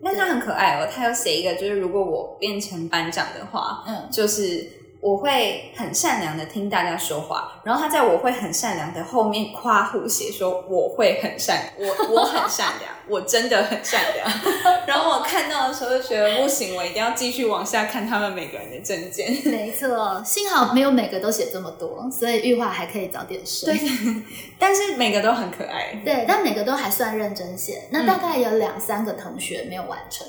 [0.00, 4.68] 那他很可爱哦，他有写一个，就是如果我变成班长的话，嗯，就是
[5.04, 14.26] 我会很善良的听大家说话，然后他在我会很善良的后面夸呼写说我会很善，我我很善良， 我真的很善良。
[14.88, 19.30] 然后我看到的时候就觉得不行，我一定要继续往下看他们每个人的证件。
[19.44, 23.78] 没错，幸好没有每个都写这么多，所以玉华还可以早点睡。
[24.58, 26.00] 但是每个都很可爱。
[26.02, 27.88] 对，但每个都还算认真写。
[27.90, 30.26] 那大概有两三个同学没有完成，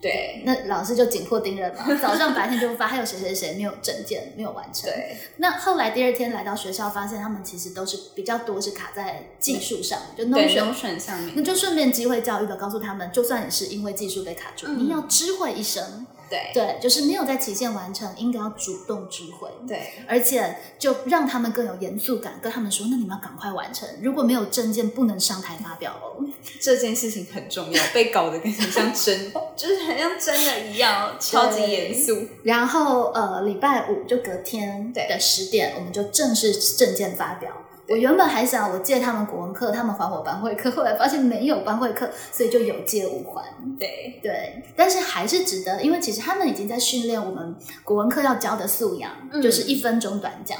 [0.00, 4.90] 对那老师就紧迫盯人嘛， 早上白天就发，还有谁谁谁没有证件没有完成。
[4.90, 10.72] 对，那后来第二天来到学校，发现他们其实都是比较多是卡在技术上，就对 Notion。
[10.72, 19.48] Notion 上面，那就顺便机会教育的告诉他们，就算你是因为技术被卡住，嗯你要知会一声，对对，就是没有在期限完成，应该要主动知会。
[19.66, 26.24] 对而且就让他们更有严肃感，跟他们说，那你们要赶快完成，如果没有证件，不能上台发表哦。
[26.60, 32.26] 这件事情很重要，被搞得跟很像真， 就是很像真的一样，超级严肃。
[32.44, 37.50] 然后呃，礼拜五就隔天对的十点，我们就正式证件发表。
[37.88, 43.42] 我原本还想我借他们古文课，他们还我班会课，后来发现没有班会课，所以就有借无还。
[43.78, 50.58] 对对，但是还是值得，因为其实他们已经在训练我们古文课要教的素养，嗯就是一分钟短讲。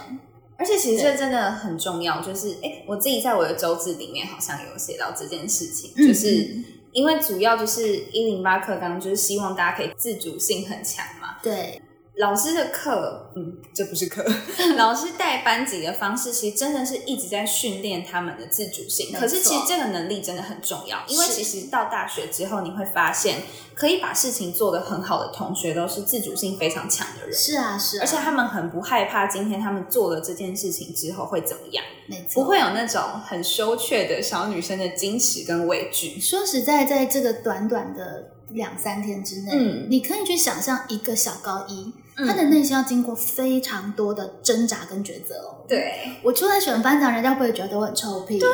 [0.57, 6.49] 而且其实这真的很重要，就是哎，我自己在我的周志里面好像有写到这件事情，嗯就是
[6.93, 11.37] 因为主要就是一零八课纲，就是希望大家可以自主性很强嘛。
[11.43, 11.81] 对，
[12.19, 14.25] 老师的课，嗯，这不是课，
[14.77, 19.13] 老师带班级的方式，其实真的是一直在训练他们的自主性。
[19.13, 23.43] 可是其实这个能力真的很重要，因为其实到大学之后，你会发现
[23.75, 27.33] 可以把事情做得很好的同学，都是自主性非常强的人。
[27.33, 36.19] 是啊，是啊，而且他们很不害怕，今天他们做了这件事情之后会怎么样，没错，不会有那种很羞怯的小女生的矜持跟畏惧。
[36.19, 41.93] 说实在，在这个短短的两三天之内，嗯你可以去想象一个小高一，嗯
[42.27, 48.39] 他的内心要经过非常多的挣扎跟抉择哦。，对我出来选班长，人家会不会觉得我很臭屁？
[48.39, 48.49] 对，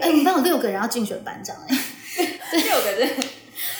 [0.00, 1.76] 哎，我们班有六个人要竞选班长，哎，
[2.52, 3.10] 六个人，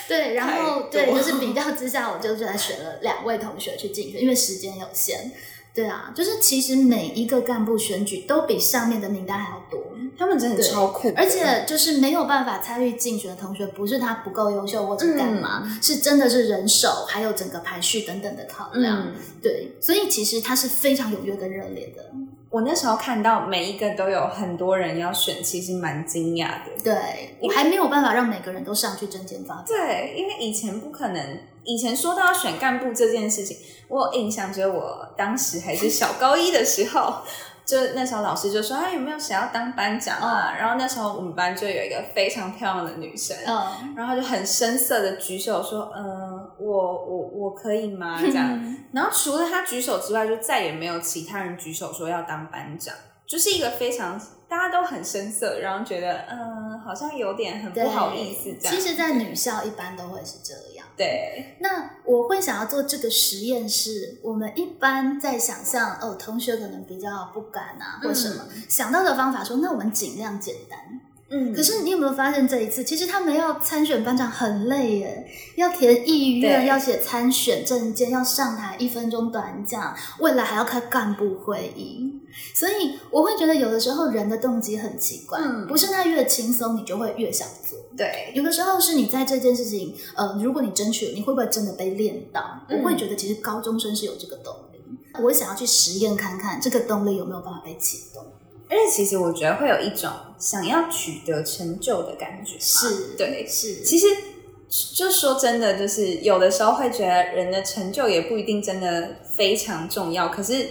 [0.07, 5.33] 对，然后对，就是比较之下，我就就来选了两位同学去竞选，因为时间有限。
[5.75, 9.81] 对啊，就是其实每一个干部选举都比上面的名单还要多。
[10.19, 19.07] 他们真的对超酷的，而且就是没有办法参与竞选的同学，不是他不够优秀或者干嘛，嗯是真的是人手还有整个排序等等的考量。
[19.07, 19.15] 嗯。
[19.41, 22.05] 对，所以其实他是非常踊跃跟热烈的。
[22.51, 26.83] 我那时候看到每一个都有很多人要选，其实蛮惊讶的。
[26.83, 29.65] 对我还没有办法让每个人都上去证件发表。
[29.67, 33.57] 对，因为以前不可能，以前说到要选干部这件事情，
[33.89, 37.23] 我有印象，就是我当时还是小高一的时候，
[37.65, 48.77] 就那时候老师就说：“哎，有没有谁要当班长啊？”然后那时候我们班就有一个非常漂亮的女生，嗯，然后就很生涩的举手说：“嗯、我我我可以吗？”这样。
[48.93, 52.95] 然后除了她举手之外，就再也没有其他人举手说要当班长，
[53.27, 58.75] 就是一个非常大家都很生涩，然后觉得嗯，好像有点很不好意思这样。
[58.75, 60.78] 其实，在女校一般都会是这样。
[60.99, 71.01] 对，那我会想要做这个实验是，我们一般在想象哦，同学可能比较不敢啊，或什么、想到的方法说，那我们尽量简单。
[71.31, 82.15] 嗯可是你有没有发现这一次，其实他们要参选班长很累耶，要填意愿，要写参选证件，要上台一分钟短讲，未来还要开干部会议。
[82.55, 87.79] 所以我会觉得有的时候人的动机很奇怪，嗯不是他越轻松你就会越想做。
[87.97, 92.63] 对，有的时候是你在这件事情，呃，如果你争取了，你会不会真的被练到？
[92.69, 94.79] 嗯我会觉得其实高中生是有这个动力，
[95.23, 98.25] 我想要去实验看看这个动力有没有办法被启动。
[98.71, 103.47] 而且其实我觉得会有一种想要取得成就的感觉，是，对。
[103.49, 104.07] 是，其实
[104.95, 110.67] 就说真的，就是有的时候会觉得人的成就也不一定真的非常重要，可是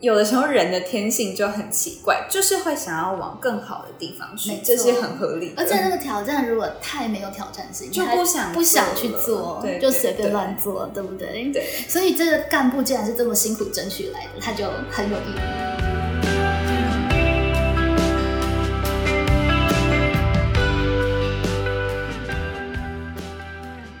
[0.00, 5.54] 有的时候人的天性就很奇怪，就是会想要往更好的地方去这是很合理的。
[5.56, 11.50] 而且那个挑战如果太没有挑战性，就不想不想去做就随便乱做，对不对？
[11.50, 15.97] 对，所以这个干部既然是这么辛苦争取来的，他就很有意义。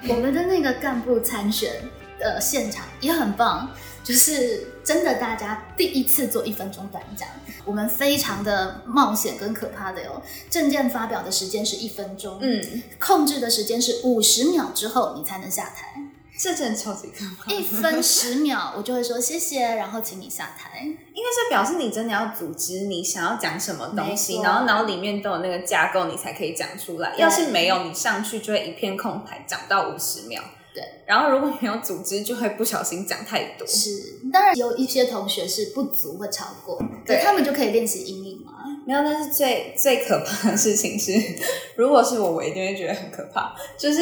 [0.08, 1.70] 我们的那个干部参选
[2.18, 3.68] 的现场也很棒，
[4.02, 7.28] 就是真的大家第一次做一分钟短讲，
[7.66, 10.22] 我们非常的冒险跟可怕的哟。
[10.48, 16.00] 证件发表的时间是一分钟，嗯，控制的时间是五十秒之后你才能下台，
[16.38, 17.52] 这真的超级可怕。
[17.52, 20.80] 一分十秒 我就会说谢谢，然后请你下台。
[20.82, 27.12] 应该是表示你真的要组织你想要讲什么东西，错然后脑里面都有那个架构，你才可以讲出来。
[27.16, 30.40] 要是没有，你上去就会一片空白，讲到五十秒。
[30.72, 33.66] 对，然后如果没有组织，就会不小心讲太多。
[33.66, 38.52] 是，当然有一些同学是不足会超过，对对他们就可以练习阴影嘛。
[38.86, 41.12] 没有，但是最最可怕的事情是，
[41.74, 43.56] 如果是我，我一定会觉得很可怕。
[43.76, 44.00] 就是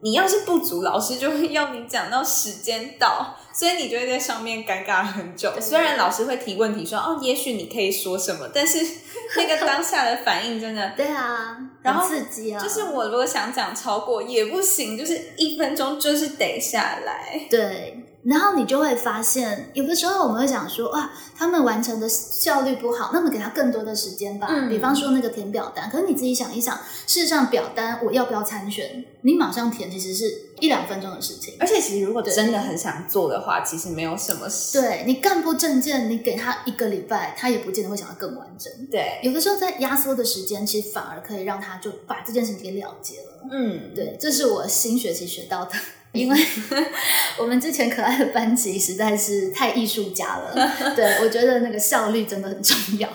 [0.00, 5.52] 你要是不足，老师就会要你讲到时间到，所以你就会在上面尴尬很久。
[5.60, 8.78] 虽然老师会提问题说，哦，也许你可以说什么，但是
[9.36, 10.92] 那个当下的反应真的。
[10.96, 17.46] 对啊，然后很刺激啊，就是我如果想讲超过也不行，就是一分钟就是得下来。
[17.50, 18.02] 对。
[18.26, 24.48] 然后你就会发现，有的时候我们会想说，哇，他们完成的效率不好，那么给他更多的时间吧。
[24.50, 30.24] 嗯比方说那个填表单，可是你自己想一想，事实上表单我要不要参选，你马上填，其实是
[30.58, 31.54] 一两分钟的事情。
[31.60, 34.80] 而且其实如果真的很想做的话，其实没有什么事。
[34.80, 38.72] 对你干部证件，你给他一个礼拜，他也不见得会想要更完整。
[38.90, 43.48] 对，有的时候在压缩的时间，其实反而可以让他就把这件事情给了结了。
[43.52, 45.70] 嗯，对，这是我新学期学到的，
[46.16, 46.46] 因为
[47.38, 50.54] 我们之前可爱的班级实在是太艺术家了。
[50.96, 53.08] 对，我觉得那个效率真的很重要。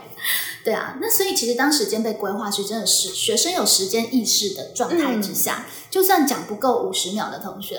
[0.63, 7.77] 对啊，那所以其实当时间被规划是真的是学生有时间意识的状态之下，就算讲不够五十秒的同学。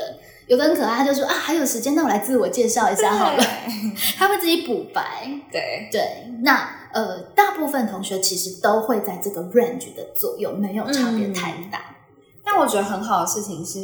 [0.49, 3.45] 有的很可爱，他就说啊，还有时间，那我来自我介绍一下好了。
[4.19, 11.97] 他会自己补白，对，对，那呃，大部分同学其实都会在这个 range 的左右，没有差别太大。
[12.45, 13.81] 但我觉得很好的事情是，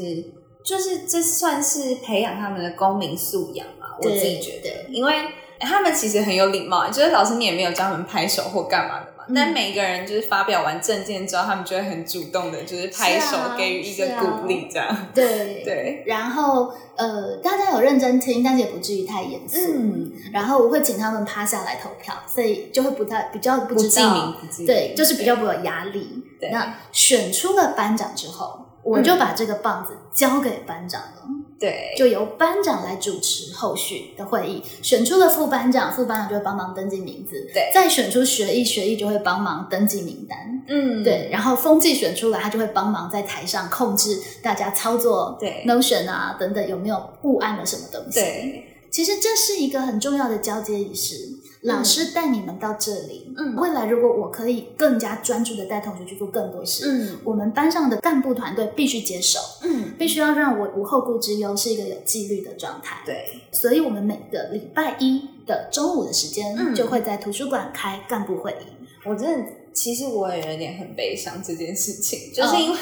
[0.68, 3.87] 就是这算是培养他们的公民素养嘛。
[3.98, 5.14] 我自己觉得，因为
[5.61, 9.12] 他们其实很有礼貌，就是老师你也没有教他们拍手或干嘛的嘛。
[9.28, 15.07] 嗯但每个人就是发表完证件之后，他们就会很主动的，就是拍手啊给予一个鼓励，这样。
[15.14, 19.59] 对对，然后呃，大家有认真听，但是也不至于太严肃。
[19.74, 26.24] 嗯，然后我会请他们趴下来投票，所以就会不太比较不不记知道，名，不记名，对，就是比较不有压力。
[26.40, 31.22] 对那选出了班长之后，我就把这个棒子交给班长了。
[31.61, 37.68] 对，就由班长来主持后续的会议，选出了副班长，副班长就会帮忙登记名字，对。
[37.74, 51.37] 再选出学艺，学艺就会帮忙登记名单，嗯，对，然后风纪选出来，他就会帮忙在台上控制大家操作，对 Notion 啊等等有没有误按了什么东西，，对，其实这是一个很重要的交接仪式。
[51.62, 68.87] 老师带你们到这里，嗯未来如果我可以更加专注的带同学去做更多事，嗯我们班上的干部团队必须接手，嗯，必须要让我无后顾之忧，是一个有纪律的状态。，对，所以我们每个礼拜一的中午的时间，嗯就会在图书馆开干部会议。
[69.05, 72.78] 我真的其实我也有点很悲伤这件事情，就是因为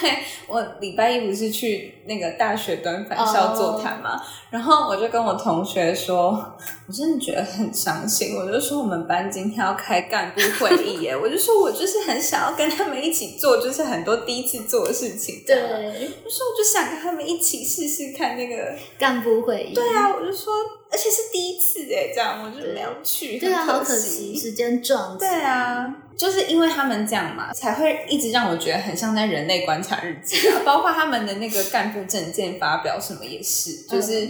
[0.49, 4.21] 我礼拜一不是去那个大学端返校座谈嘛，
[4.51, 20.53] 然后我就跟我同学说，我真的觉得很伤心，我就说我们班今天要开干部会议耶， 我就说我就是很想要跟他们一起做，就是很多第一次做的事情，对，我说我就想跟他们一起试试看那个干部会议，对啊，我就说。
[20.91, 25.19] 而且是第一次哎，这样我就没有去，对啊，好可惜，时间撞。
[25.19, 30.61] 对啊，就是因为他们这样嘛，才会一直让我觉得很像在人类观察日记啊。
[30.65, 34.29] 包括他们的那个干部证件发表什么也是，就是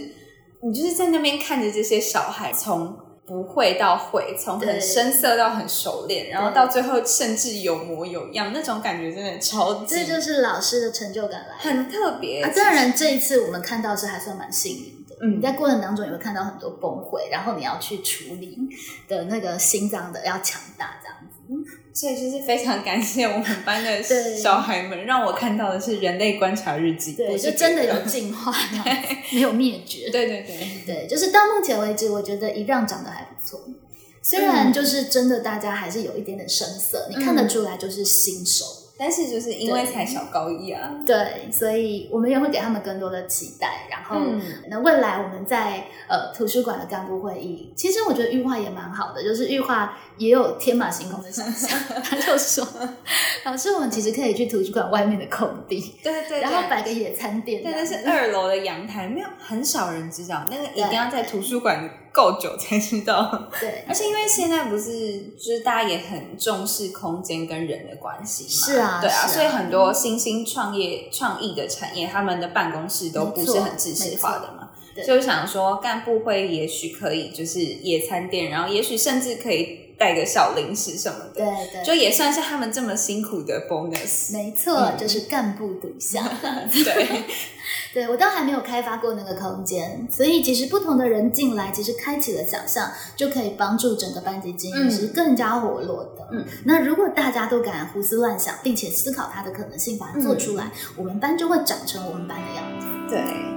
[0.62, 2.96] 你就是在那边看着这些小孩从
[3.26, 9.94] 不会到会，从很生涩到很熟练，然后到最后甚至有模有样，那种感觉真的超级。
[9.94, 12.50] 这就是老师的成就感来，很特别啊。
[12.54, 14.95] 当然，这一次我们看到是还算蛮幸运。
[15.20, 18.58] 嗯，在过程当中也会看到很多崩溃，然后你要去处理
[19.08, 28.52] 的那个心脏的要强大这样子，所以就是非常感谢我们班的小孩们，让我看到的是人类观察日记，对，就真的有进化，
[29.32, 30.84] 没有灭绝，对对对。
[30.84, 33.60] 对，就是到目前为止，我觉得一让长得还不错，
[34.22, 38.64] 虽然就是真的大家还是有一点点生涩，你看得出来就是新手。
[38.98, 43.86] 但是就是因为才小高一啊，对，所以我们也会给他们更多的期待。
[43.90, 44.20] 然后，
[44.68, 51.78] 那未来我们在呃图书馆的干部会议，其实我觉得玉化也蛮好的，就是玉化也有天马行空的想象。
[52.02, 52.66] 他就说，
[53.44, 61.90] 老师，我们其实可以去图书馆外面的空地， 对对对，然后摆个野餐垫，对，那是二楼的阳台，没有很少人知道，那个一定要在图书馆。
[62.16, 74.70] 够久才知道，对，而且因为现在不是，就是大家也很重视空间跟人的关系嘛，是啊，对啊，所以很多新兴创业、创意的产业，他们的办公室都不是很制式化的嘛，
[75.04, 86.24] 所以我想说，干部会也许可以就是野餐店，然后也许甚至可以带个小零食什么的，对对，就也算是他们这么辛苦的 bonus，没错，就是干部独享，
[86.72, 87.24] 对。
[87.92, 96.28] 对，我倒还没有开发过那个空间，所以其实不同的人进来，其实开启了想象，就可以帮助整个班级经营是更加活络的。
[96.30, 102.86] 嗯，那如果大家都敢胡思乱想，并且思考它的可能性，把它做出来，我们班就会长成我们班的样子。
[103.08, 103.55] 对。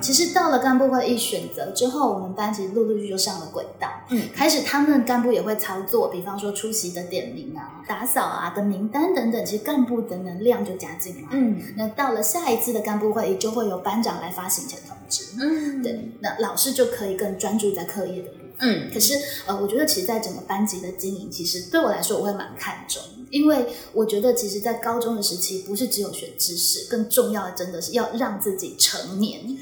[0.00, 3.88] 其实到了干部会议选择之后，我们班其实陆陆续续就上了轨道。
[4.08, 11.28] 嗯，开始他们干部也会操作，比方说出席的点名啊、打扫啊的名单等等，其实干部的能量就加进来。
[11.32, 15.24] 嗯，那到了下一次的干部会议，就会由班长来发行前通知。
[15.40, 18.40] 嗯，对，那老师就可以更专注在课业的部分。
[18.62, 19.14] 嗯，可是
[19.46, 29.56] 呃，我觉得其实，在整个班级的经营，其实对我来说，我会蛮看重，因为我觉得，其实，在高中的时期，不是只有学知识，更重要的，真的是要让自己成年。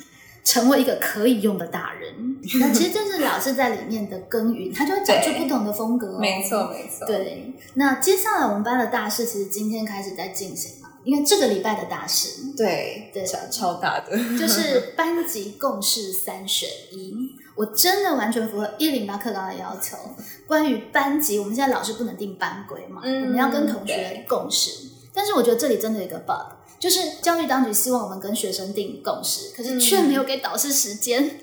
[0.49, 2.11] 成为一个可以用的大人，
[2.59, 6.17] 那其实就是老师在里面的耕耘，他就会长出不同的风格。
[6.19, 7.07] 没错，没错。
[7.07, 17.37] 对，那接下来我们班的大事，其实今天开始在进行嘛，因为这个礼拜的大事，对对，超超大的，就是班级共事三选一。
[17.55, 19.99] 我真的完全符合一零八课纲的要求，
[20.47, 24.71] 关于班级，我们现在老师不能定班规嘛，我们要跟同学共识。
[25.13, 26.57] 但是我觉得这里真的有一个 bug。
[26.79, 31.39] 就是教育当局希望我们跟学生定共识，可是却没有给导师时间，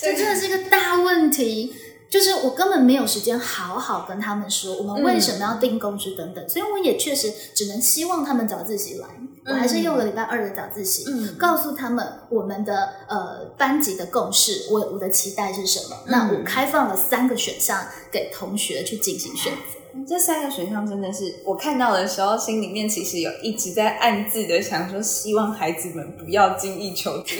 [0.00, 1.74] 这真的是一个大问题。
[2.08, 9.08] 就是我根本没有时间好好跟他们说我们为什么要定共识等等，所以我也确实只能希望他们早自习来。
[9.44, 11.04] 我还是用了礼拜二的早自习，
[11.36, 15.96] 告诉他们我们的呃班级的共识，我我的期待是什么。
[16.06, 19.85] 那我开放了三个选项给同学去进行选择。
[20.04, 27.38] 这三个选项真的是我看到的时候，心里面其实有一直在暗自的想说，希望孩子们不要精益求精，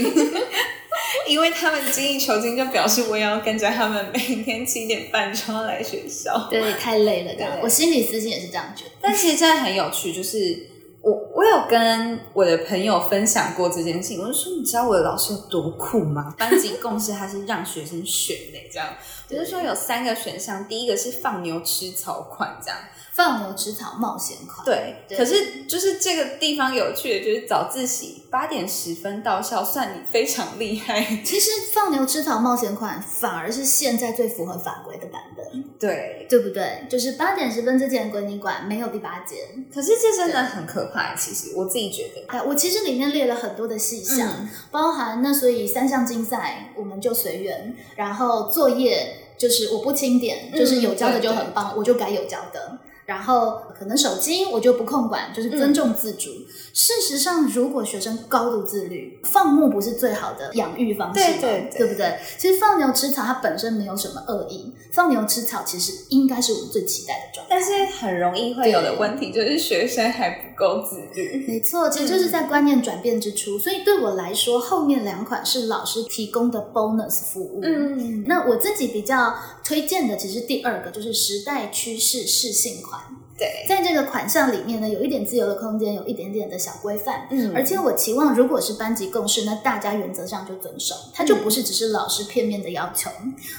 [1.29, 7.35] 因为他们精益求精，就表示我也要跟着他们每天七点半就要来学校，对，太累了。
[7.35, 8.91] 对，我心里私心也是这样觉得。
[9.01, 10.69] 但其实真的很有趣，就是
[11.03, 16.35] 我我有跟我的朋友分享过这件事情，我就说，你知道我的老师有多酷吗？
[16.39, 18.89] 班级共识他是让学生选的，这样。
[19.29, 22.79] 比如说有三个选项，第一个是放牛吃草款，这样
[23.13, 24.65] 放牛吃草冒险款。
[24.65, 31.01] 对，可是就是这个地方有趣的，就是早自习八点十分到校，算你非常厉害。
[31.25, 36.87] 其实放牛吃草冒险款反而是现在最符合法规的版本，对对不对？
[36.89, 39.37] 就是八点十分之前归你管，没有第八节。
[39.75, 42.25] 可是这真的很可怕，其实我自己觉得。
[42.29, 49.15] 哎，我其实里面列了很多的细项，包含那所以三项竞赛我们就随缘，然后作业。
[49.39, 52.79] 就是我不清点，就是有交的就很棒，我就改有交的。
[53.07, 56.31] 然后可能手机我就不控管，就是尊重自主。
[56.75, 61.21] 事实上，如果学生高度自律，放牧不是最好的养育方式？
[61.21, 62.19] 对对对对不对？
[62.37, 67.51] 其实放牛吃草它本身没有什么恶意，放牛吃草其实应该是我们最期待的状态。
[67.51, 71.47] 但是很容易会有的问题就是学生还不够自律。
[71.47, 77.61] 没错，其实就是在观念转变之初，所以对我来说，后面两款是老师提供的 bonus 服务。
[77.63, 79.35] 嗯，那我自己比较
[79.65, 82.96] 推荐的，其实第二个就是时代趋势适性款。
[83.39, 87.27] 对，在这个款项里面呢，有一点自由的空间，有一点点的小规范。
[87.31, 93.11] 嗯而且我期望，如果是班级共识，那大家原则上就遵守，它就不是只是老师片面的要求。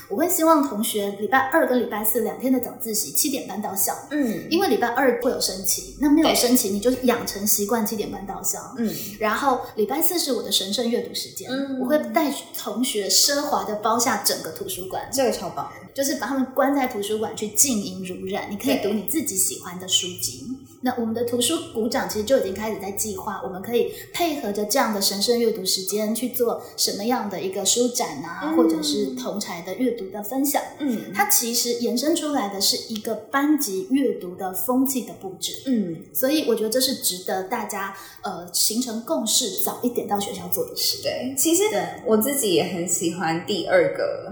[0.09, 8.59] 我会希望同学礼拜二跟礼拜四两天的早自习七点半到校，嗯因为礼拜二会有升旗，那没有升旗你就养成习惯七点半到校。
[8.77, 15.71] 嗯，然后礼拜四是我的神圣阅读时间，嗯我会带同学奢华的包下整个图书馆，这个超棒。
[15.97, 20.43] 就是把他们关在图书馆去静音如染，你可以读你自己喜欢的书籍。
[20.81, 30.61] 那我们的图书股长其实就已经开始在计划，我们可以配合着这样的神圣阅读时间去做什么样的一个书展啊，嗯或者是同才的阅读的分享。
[30.77, 35.63] 嗯它其实延伸出来的是一个班级阅读的风气的布置。
[35.65, 41.01] 嗯，所以我觉得这是值得大家呃形成共识，早一点到学校做的事。
[41.01, 44.31] 对，其实对我自己也很喜欢第二个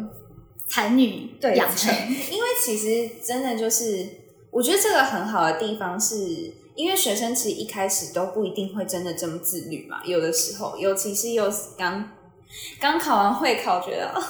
[0.68, 1.94] 才女对养成，
[2.32, 4.08] 因为其实真的就是，
[4.52, 6.16] 我觉得这个很好的地方是，
[6.76, 12.12] 因为学生其实一开始都不一定会真的这么自律嘛，有的时候，尤其是又刚
[12.80, 14.24] 刚考完会考，觉得哦，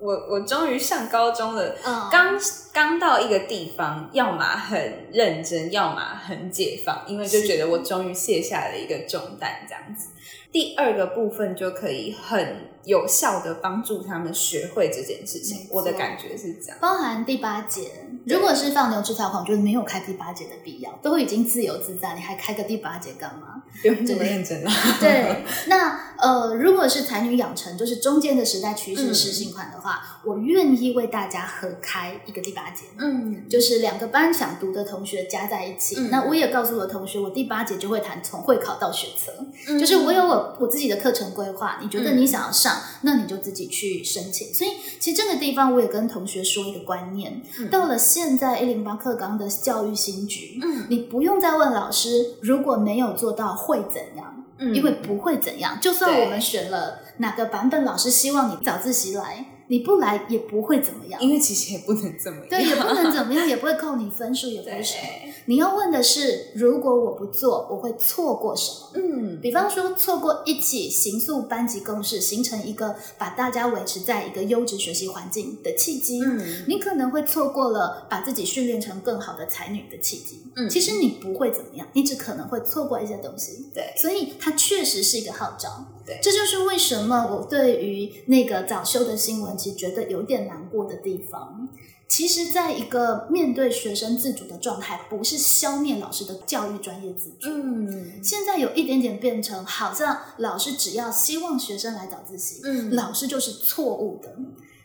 [0.00, 2.38] 我我终于上高中了，嗯，刚
[2.72, 10.08] 刚到一个地方，要么很认真，要么很解放，因为就觉得我终于卸下了一个重担，这样子。
[10.50, 16.78] 第二个部分就可以很有效的帮助他们学会这件事情我的感觉是这样。
[16.80, 17.90] 包含第八节，
[18.26, 23.62] 如果是放牛吃草款，我觉得没有开第八节的必要，都已经自由自在，你还开个第八节干嘛？
[23.82, 24.70] 不用这么认真了。
[24.98, 32.84] 对，那呃，如果是才女养成，就是中间的时代趋势嗯实行款的话，我愿意为大家合开一个第八节。
[32.98, 39.32] 嗯，就是两个班想读的同学加在一起，嗯那我也告诉我的同学，我第八节就会谈从会考到学测，
[39.68, 42.67] 嗯就是我有我我自己的课程规划，你觉得嗯你想要上，
[43.02, 44.52] 那你就自己去申请。
[44.54, 55.78] 所以其实这个地方我也跟同学说一个观念，嗯到了现在一零八课纲的教育新局，嗯你不用再问老师如果没有做到会怎样，嗯因为不会怎样。
[55.80, 61.20] 就算我们选了哪个版本，老师希望你早自习来，你不来也不会怎么样。
[61.20, 65.32] 因为其实也不能怎么样，对，也不能怎么样， 也不会扣你分数，也不会什么。
[65.48, 68.90] 你要问的是，如果我不做，我会错过什么？
[68.96, 76.20] 嗯，比方说，错过一起形塑班级共识，形成一个把大家维持在一个优质学习环境的契机。
[76.20, 80.42] 嗯你可能会错过了把自己训练成更好的才女的契机。
[80.54, 83.70] 嗯其实你不会怎么样，你只可能会错过一些东西。
[83.72, 85.86] 对所以它确实是一个号召。
[86.04, 91.66] 对这就是为什么我对于那个早修的新闻，其实觉得有点难过的地方。
[92.08, 97.50] 其实，在一个面对学生自主的状态，不是消灭老师的教育专业自主。
[97.50, 104.34] 嗯现在有一点点变成，好像老师只要希望学生来早自习，嗯老师就是错误的。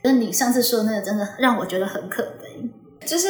[0.04, 2.70] 那你上次说的那个，真的让我觉得很可悲。
[3.06, 3.28] 就是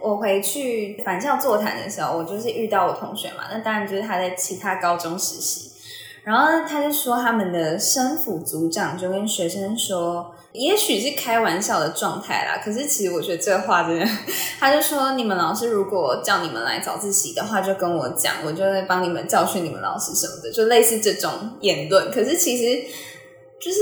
[0.00, 5.65] 我回去返校座谈的时候，我就是遇到我同学嘛，那当然就是他在其他高中实习，
[6.26, 14.04] 然后他就说他们的生辅组长就跟学生说，也许是开玩笑的状态啦，可是其实我觉得这话真的，
[14.58, 22.10] 他就说你们老师如果叫你们来早自习的话，就跟我讲，我就会帮你们教训你们老师什么的，就类似这种言论。
[22.10, 22.82] 可是其实
[23.60, 23.78] 就是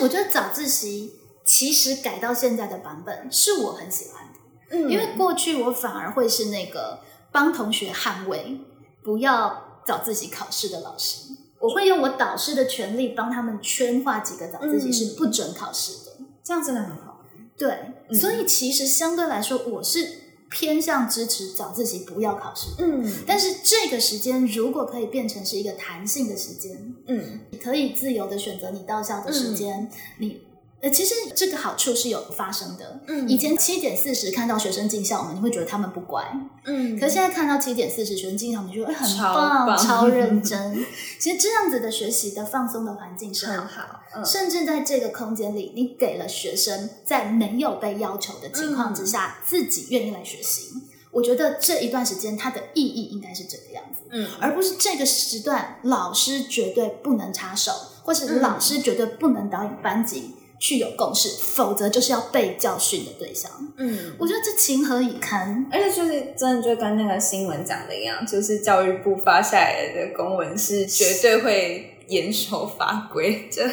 [0.00, 1.12] 我觉得早自习
[1.44, 7.00] 其实改到现在的版本是我很喜欢的，嗯因为过去我反而会是那个
[7.32, 8.60] 帮同学捍卫
[9.02, 11.24] 不要早自习考试的老师。
[11.60, 16.12] 我会用我导师的权利帮他们圈化几个早自习嗯是不准考试的。
[16.44, 17.24] 这样真的很好。
[17.56, 17.70] 对，
[18.08, 20.08] 嗯所以其实相对来说，我是
[20.50, 22.86] 偏向支持早自习不要考试的。
[22.86, 30.40] 嗯但是这个时间如果可以变成是一个弹性的时间，嗯你可以自由的选择你到校的时间，你
[30.80, 33.00] 呃，其实这个好处是有发生的。
[33.08, 36.24] 嗯以前七点四十看到学生进校门，你会觉得他们不乖，
[36.64, 40.86] 嗯可是现在看到七点四十学生进校门，你觉得哎很超棒，超认 真。
[41.18, 43.82] 其实这样子的学习的放松的环境是很很好。
[43.82, 44.00] 好。
[44.14, 50.72] 嗯甚至在这个空间里，你给了学生在没有被要求的情况之下，自己愿意来学习。
[51.10, 57.72] 我觉得这一段时间它的意义应该是这个样子，嗯而不是这个时段老师绝对不能插手，
[58.02, 60.34] 或是嗯老师绝对不能导引班级。
[60.58, 63.50] 去有共识，否则就是要被教训的对象。
[63.76, 65.66] 嗯，我觉得这情何以堪？
[65.70, 73.48] 而且就是真的就跟那个新闻讲的一样，就是教育部发下来的公文是绝对会严守法规。
[73.50, 73.68] 这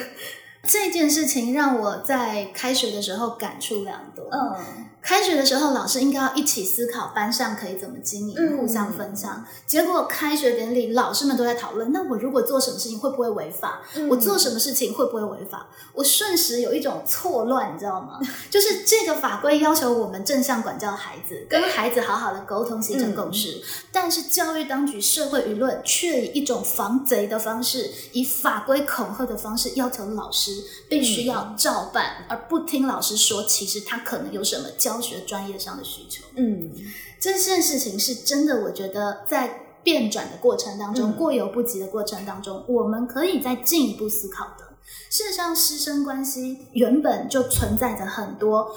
[0.64, 4.26] 这件事情让我在开学的时候感触良多。
[4.32, 4.86] 嗯。
[5.06, 9.46] 开学的时候，老师应该要一起思考班上可以怎么经营，互相分享。
[9.68, 13.84] 结果开学典礼，老师们都在讨论：那我如果做什么事情会不会违法？
[14.10, 15.68] 我做什么事情会不会违法？
[15.94, 18.20] 我瞬时有一种错乱，你知道吗？
[18.50, 23.62] 就是这个法规要求我们正向管教孩子，跟孩子好好的沟通，形成共识。
[23.92, 34.95] 但是教育当局、社会舆论却以一种防贼的方式，以法规恐吓的方式，要求老师必须要照办，而不听老师说，其实他可能有什么教。
[34.96, 36.72] 教学专业上的需求，嗯，
[37.20, 38.64] 这件事情是真的。
[38.64, 44.78] 我觉得在变转的过程当中，过犹不及的过程当中，我们可以再进一步思考的。
[45.10, 48.74] 事实上，师生关系原本就存在着很多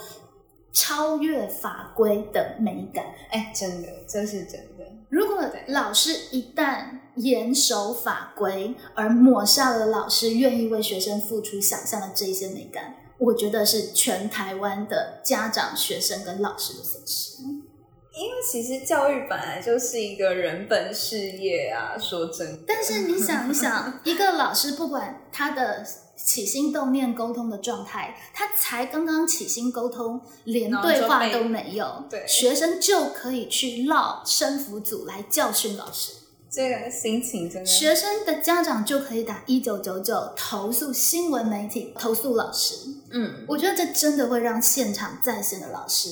[0.72, 3.04] 超越法规的美感。
[3.30, 4.84] 哎，真的，这是真的。
[5.08, 12.96] 如果老师一旦严守法规，而抹杀了老师愿意为学生付出想象的这一些美感。
[13.18, 22.64] 我觉得是全台湾的家长、学生跟老师的损失，因为其实教育本来就是一个人本事业啊，说真。
[22.66, 25.84] 但是你想一想，一个老师不管他的
[26.16, 36.12] 起心动念、沟通的状态，他才刚刚起心沟通，连对话都没有，对，学生就可以去闹生辅组来教训老师。
[36.58, 42.74] 这个心情真的，学生的家长就可以打一九九九投诉新闻媒体，投诉老师。
[43.12, 46.10] 嗯，我觉得这真的会让现场在线的老师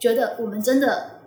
[0.00, 1.20] 觉得我们真的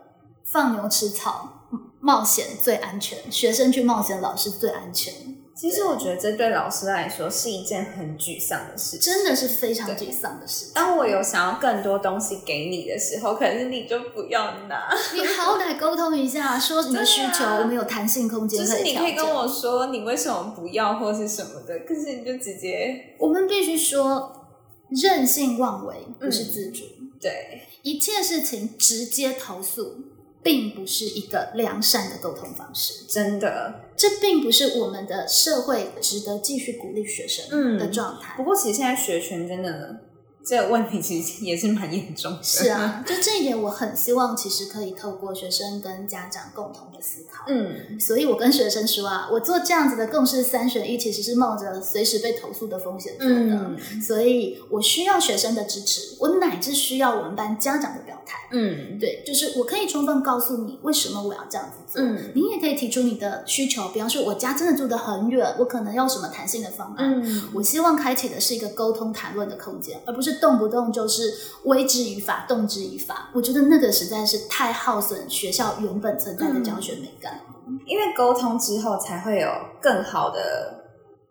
[0.43, 1.69] 放牛吃草，
[2.01, 5.13] 冒险最安全，学生去冒险，老师最安全。
[5.55, 10.71] 其实我觉得这对老师来说是一件很沮丧的事，真的是非常沮丧的事。
[10.73, 14.89] 当我有想要更多东西给你的时候，可是你就不要拿。
[15.13, 24.47] 你好歹沟通一下， 说你的需求，我们有弹性空间就是你可以跟我说你为什么不要或是什么的，可是你就直接，我们必须说
[24.89, 26.83] 任性妄为不是自主，
[27.21, 30.12] 对一切事情直接投诉。
[30.43, 38.35] 并不是一个良善的沟通方式，真的，这并不是我们的社会值得继续鼓励学生的状态。
[38.35, 40.12] 不过，其实现在学群真的。
[40.45, 42.43] 这个问题其实也是蛮严重的。
[42.43, 47.45] 是啊，就这一点，我很希望其实可以透过学生跟家长共同的思考。
[47.47, 53.35] 嗯，所以我跟学生说啊，我做这样子的共识三选一，其实是冒着随时被投诉的风险做的。
[53.35, 58.39] 嗯，所以我需要学生的支持，我乃至需要我们班家长的表态。
[58.51, 62.01] 嗯，对，就是我可以充分告诉你为什么我要这样子做。
[62.03, 67.21] 嗯，你也可以提出你的需求，比方说我家真的住得很远，我可能要什么弹性的方案。
[67.23, 70.32] 嗯，我希望开启的是一个沟通谈论的空间，而不是。
[70.39, 77.41] 动不动就是威之于法，动之于法，我觉得那个实在是太耗损学校原本存在的教学美感。
[77.85, 79.49] 因为沟通之后，才会有
[79.81, 80.85] 更好的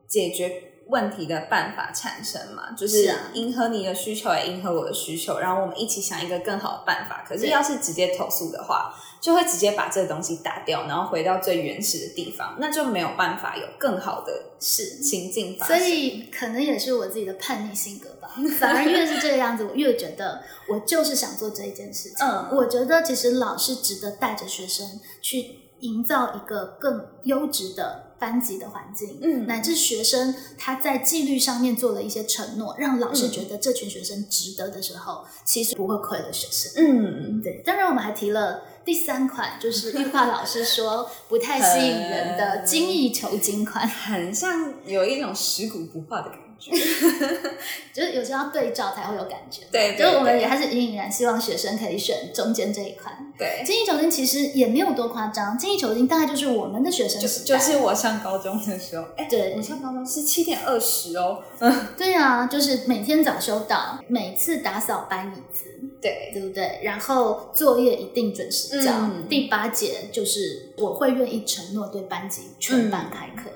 [0.08, 0.50] 解决
[0.88, 2.72] 问题的办法产生嘛。
[2.72, 7.24] 就是迎合你的需求，也迎合我的需求，然后我们一起想一个更好的办法。
[7.28, 15.78] 可是要是直接投诉的话，就会直接把这个东西打掉，然后回到最原始的地方，那就没有办法有更好的事情境发生。
[15.78, 18.34] 所以可能也是我自己的叛逆性格吧。
[18.58, 22.26] 反而越是这个样子，我越觉得我就是想做这一件事情。
[22.26, 36.72] 嗯，我觉得其实老师值得带着学生去营造一个更优质的班级的环境，嗯，乃至学生他在纪律上面做了一些承诺，让老师觉得这群学生值得的时候，其实不会亏了学生。
[36.84, 37.62] 嗯，对。
[37.64, 46.70] 当然，我们还提了第三款，就是 玉化老师说不太吸引人的精益求精款，很像有一种食古不化的感觉。
[47.92, 53.12] 就是有时候要对照才会有感觉，对，就是我们也还是隐隐然希望学生可以选中间这一款。
[53.36, 65.64] 对，精益求精其实也没有多夸张，精益求精大概就是我们的学生时代，就是我上高中的时候，哎，对，我上高中是七点二十哦，嗯， 对啊，就是每天早修到，每次打扫搬椅子，
[66.00, 66.80] 对，对不对？
[66.82, 73.50] 然后作业一定准时交，第八节就是我会愿意承诺对班级全班开课。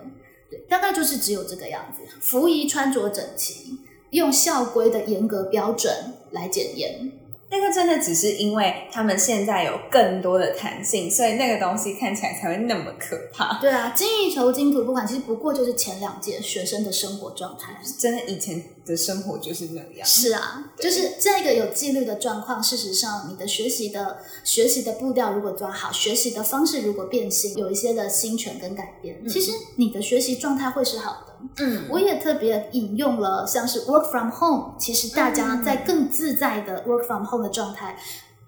[0.69, 3.79] 大概就是只有这个样子，服仪穿着整齐，
[4.11, 7.13] 用校规的严格标准来检验。
[7.49, 13.61] 那个真的只是因为他们现在有更多的弹性，所以那个东西看起来才会那么可怕。
[13.61, 17.81] 对啊，精益求精、图不管，其实不过就是前两届学生的生活状态。
[17.99, 20.07] 真的以前的生活就是那样。
[20.07, 29.29] 是啊，就是这个有纪律的状况，事实上，你的学习的学习的步调如果抓好，学习的方式如果变形，有一些的新权跟改变，嗯。
[29.29, 31.35] 其实你的学习状态会是好的。
[31.59, 31.87] 嗯。
[31.91, 37.99] 我也特别引用了像是 work from home，其实大家在更自在的 work from home 的状态，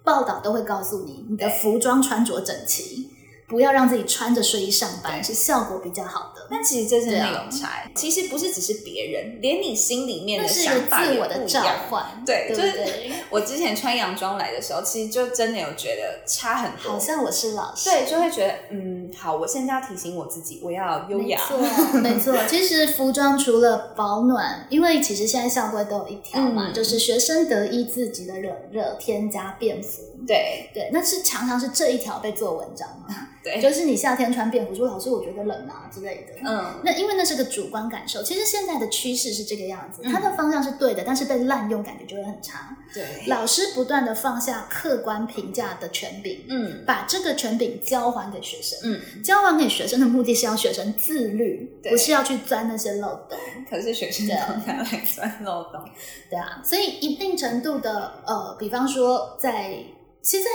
[0.03, 3.08] 报道都会告诉你，你的服装穿着整齐，
[3.49, 6.47] 不要让自己穿着睡衣上班，是效果比较好的。
[6.51, 11.63] 但其实这真的对啊有差欸，其实不是只是别人，连你心里面的是自我的召。
[11.89, 13.13] 唤，对对就是？
[13.31, 16.93] 我之前穿洋装来的时候，其实就真的有觉得差很多。
[16.93, 21.39] 好像我是老师，对，就会觉得嗯，好，我现在要提醒我自己，我要优雅。
[21.49, 22.35] 没错，没错。
[22.47, 30.03] 其实服装除了保暖，因为其实现在校规都有一条嘛，嗯就是学生得依自己的冷热添加便服。
[30.27, 36.47] 对对，那是常常是这一条被做文章嘛，对，就是你夏天穿便服，说老师我觉得冷啊之类的。
[36.47, 42.77] 嗯，那因为那是个主观感受，其实现在的趋势是这个样子，嗯它的方向是对的，但是被滥用感觉就会很差。
[42.93, 48.79] 对，老师不断的放下客观评价的权柄，嗯把这个权柄交还给学生。
[48.83, 53.37] 嗯，交还给学生的目的是要学生自律，不是要去钻那些漏洞。
[53.69, 55.81] 可是学生对都拿来钻漏洞。
[56.29, 59.83] 对啊，所以一定程度的呃，比方说在
[60.21, 60.49] 其实，在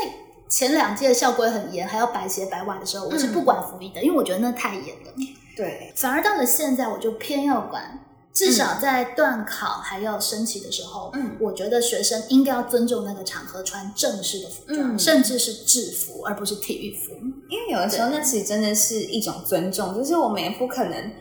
[0.49, 5.13] 前两届校规很严，还要白鞋白袜的时候，我是不管服役的，因为我觉得那太严了。
[5.57, 8.01] 对，反而到了现在，我就偏要管。
[8.33, 17.13] 至少在段考还要升旗的时候，嗯我觉得学生应该要尊重那个场合，穿正式的服装，嗯甚至是制服，而不是体育服。
[17.49, 21.13] 因为有的时候那其实真的是一种尊重，就是我们也不可能，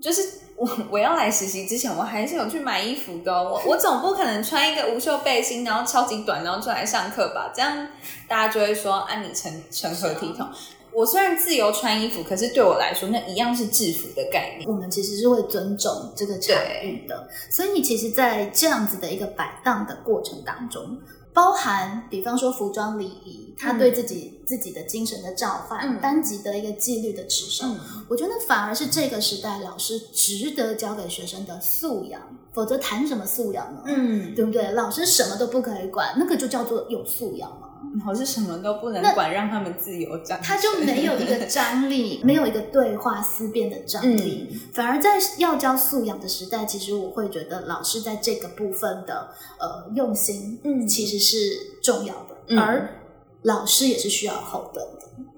[0.00, 0.22] 就是
[0.64, 7.52] 我我要来实习之前，我还是有去买衣服的哦、我我总不可能穿一个无袖背心，然后超级短，然后出来上课吧？
[7.54, 7.86] 这样
[8.26, 10.48] 大家就会说，啊，你成成何体统？
[10.92, 14.70] 我虽然自由穿衣服，可是对我来说，那一样是制服的概念。
[14.70, 20.96] 我们其实是会尊重这个场域的，所以你其实，在这样子的一个摆荡的过程当中，
[21.34, 27.78] 包含比方说服装礼仪，他对自己、自己的精神的召唤，嗯班级的一个纪律的持守，嗯
[28.08, 32.22] 我觉得反而是这个时代老师值得教给学生的素养，
[32.52, 33.82] 否则谈什么素养呢？
[33.86, 34.70] 嗯，对不对？
[34.70, 37.68] 老师什么都不可以管，那个就叫做有素养吗？
[37.96, 44.60] 然后是什么都不能管，让他们自由展他就没有一个 张力，没有一个对话思辨的张力，嗯。
[44.72, 49.28] 反而在要教素养的时代，其实我会觉得老师在这个部分的
[49.58, 50.86] 呃用心，嗯。
[50.86, 51.36] 其实是
[51.82, 52.58] 重要的，嗯。
[52.58, 53.00] 而
[53.42, 55.32] 老师也是需要后盾的。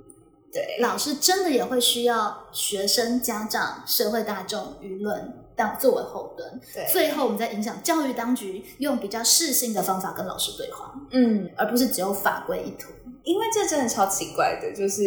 [0.53, 0.79] 对。
[0.81, 6.61] 老师真的也会需要学生、家长、社会大众、舆论当作为后盾。
[6.73, 12.93] 对，最后，我们在影响教育当局，用比较适性的方法跟老师对话，嗯，而不是只有法规一图。
[13.25, 15.03] 因为这真的超奇怪的，就是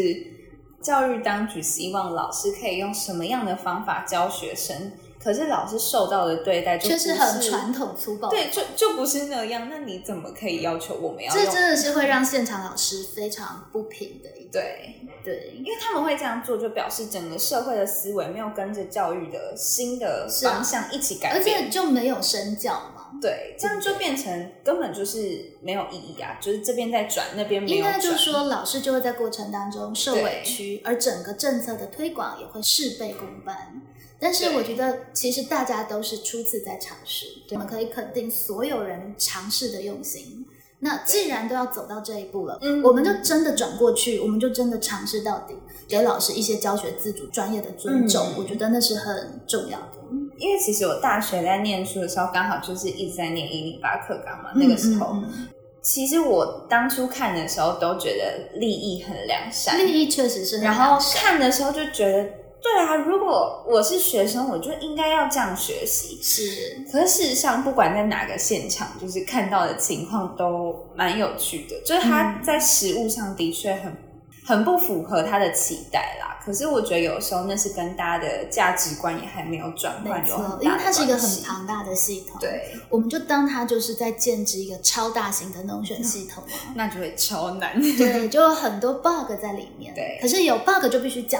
[0.81, 4.91] 教育当局希望老师可以用什么样的方法教学生，
[5.21, 9.67] 可是老师受到的对待就是很传统粗暴对，就就不是那样。
[9.69, 11.33] 那你怎么可以要求我们要？
[11.33, 14.49] 这真的是会让现场老师非常不平的一点。
[14.51, 21.65] 对，对，因为他们会这样做，就表示整个社会的思维没有跟着教育的新的方向一起改而变。
[21.65, 23.19] 且就没有身教嘛。
[23.21, 26.37] 对，这样就变成根本就是没有意义啊！
[26.39, 27.91] 就是这边在转，那边没有转。
[27.91, 33.81] 应该就说，老师就会在过程当中受委屈，而整个政策的推广也会事倍功半。
[34.19, 40.45] 但是我觉得，其实大家都是初次在尝试，我们可以肯定所有人尝试的用心。
[40.81, 45.53] 那既然都要走到这一步了，嗯我们就真的转过去，我们就真的尝试到底，
[45.87, 49.97] 给老师一些教学自主、专业的尊重，嗯我觉得那是很重要的。
[50.37, 55.07] 因为其实我大学在念书的时候，刚好就是一直在念一零八课纲嘛，那个时候。
[55.13, 55.47] 嗯嗯
[55.81, 62.29] 其实我当初看的时候都觉得利益很良善，嗯利益确实是很然后看的时候就觉得，
[62.61, 66.19] 对啊，如果我是学生，我就应该要这样学习。
[66.21, 73.95] 是可是事实上，不管在哪个现场，就是看到的情况都蛮有趣的，就是他嗯在实物上的确很
[74.45, 76.27] 很不符合他的期待啦。
[76.43, 86.49] 可是我觉得有时候那是跟大家的价值观也还没有转换没有因为它是一个很庞大的系统。，对，我们就当它就是在建制一个超大型的农选系 统嘛。
[86.75, 87.79] 那就会超难。
[87.79, 89.93] 对，就有很多 bug 在里面。
[89.93, 91.39] 对可是有 bug 就必须讲，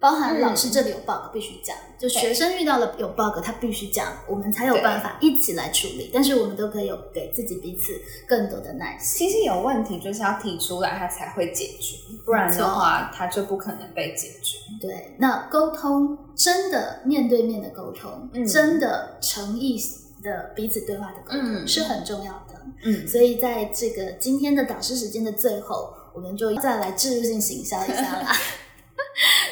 [0.00, 6.10] 包含嗯老师这里有 bug 必须讲，就学生遇到了有 bug 他必须讲，我们才有办法一起来处理。
[6.12, 9.26] 但是我们都可以有给自己彼此更多的耐心。
[9.26, 14.58] 其实有问题就是要提出来，他才会解决，不然的话，他就不可能被解决。
[14.80, 19.76] 对，那沟通真的面对面的沟通，嗯真的诚意
[20.22, 22.54] 的彼此对话的沟通、嗯是很重要的。
[22.84, 28.32] 嗯，所以在这个今天的导师时间的最后，我们就再来置入性行销一下啦。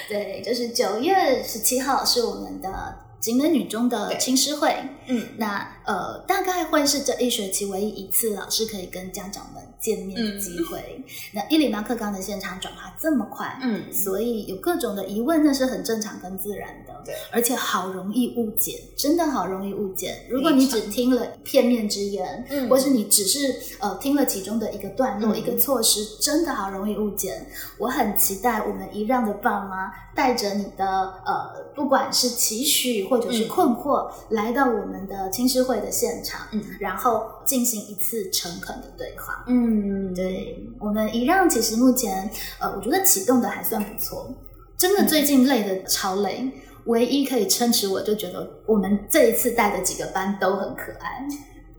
[0.08, 4.74] 对，就是九月十七号是我们的景美女中的对青师会，
[5.06, 11.04] 嗯那呃，大概会是这一学期唯一一次老师可以跟家长们见面的机会。
[11.32, 16.92] 那一零八课纲的现场转化这么快，嗯，所以有各种的疑问，那是很正常跟自然的。
[17.04, 20.26] 对，而且好容易误解，真的好容易误解。
[20.28, 27.46] 如果你只听了片面之言，嗯或是你只是呃听了其中的一个段落、嗯一个措施，真的好容易误解。
[27.78, 30.84] 我很期待我们一让的爸妈带着你的
[31.24, 33.48] 呃，不管是期许或者是嗯。
[33.48, 36.62] 困惑，来到我们的青师会的现场，嗯。
[36.78, 39.44] 然后进行一次诚恳的对话。
[39.48, 44.28] 嗯，对我们一让，其实目前呃，我觉得启动的还算不错。
[44.76, 46.50] 真的最近累的超累，
[46.84, 51.26] 唯一可以撑持我，就觉得我们这一次带的几个班都很可爱，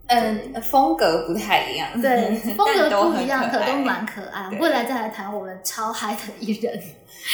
[0.07, 3.71] 嗯，风格不太一样，对， 风格不一样，可爱。
[3.71, 4.49] 都蛮可爱。
[4.59, 6.81] 未来再来谈我们超嗨的艺人，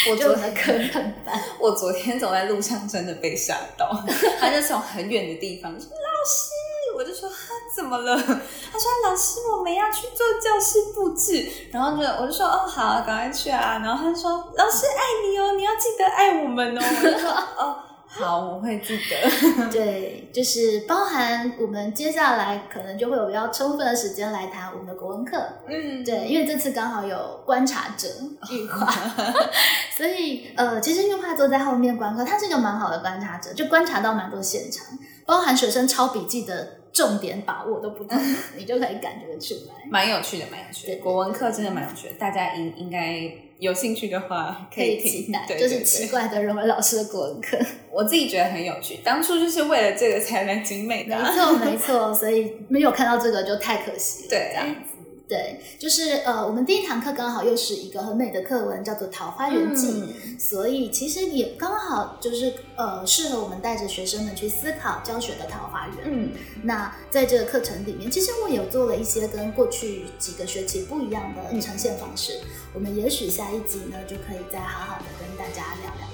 [0.10, 0.92] 我昨我们科任
[1.24, 3.88] 班， 我昨天走在路上真的被吓到，
[4.40, 7.36] 他就从很远的地方说老师，我就说哈
[7.76, 8.16] 怎么了？
[8.18, 17.78] 他说老师我们要去做教室布置，然后就我就说哦好，赶快去啊，然后他说老师爱你哦，你要记得爱我们哦，我就说哦
[18.16, 19.28] 好，我会记得，
[19.74, 28.08] 对，就是包含我们接下来可能就会有比较充分的时间来谈我们的国文课，嗯，对，因为这次刚好有观察者
[28.52, 28.86] 玉化，
[29.98, 34.86] 所以呃，其实玉化坐在后面观课，他是一个蛮好的观察者，就观察到蛮多现场，
[35.26, 38.22] 包含学生抄笔记的重点把握都不同，
[38.56, 39.74] 你就可以感觉得出来。
[39.90, 43.20] 蛮有趣的，蛮有趣对的，国文课真的蛮有趣的，大家应应该
[43.64, 47.58] 有兴趣的话可以听期待，对就是奇怪的人文老师的国文课，
[47.90, 51.16] 我自己觉得很有趣，当初就是为了这个才来精美的。
[51.16, 54.50] 啊、没错没错，所以没有看到这个就太可惜了， 对。
[54.52, 54.93] 这样子。
[55.28, 59.88] 对，就是呃，我们第一堂课刚好又是一个很美的课文，叫做《桃花源记》。
[60.04, 65.98] 嗯所以其实也刚好就是呃，适合我们带着学生们去思考教学的桃花源。
[66.04, 66.32] 嗯，
[66.64, 72.42] 那在这个课程里面，其实我有做了一些跟过去几个学期不一样的呈现方式。
[72.74, 76.08] 我们也许下一集呢，就可以再好好的跟大家聊聊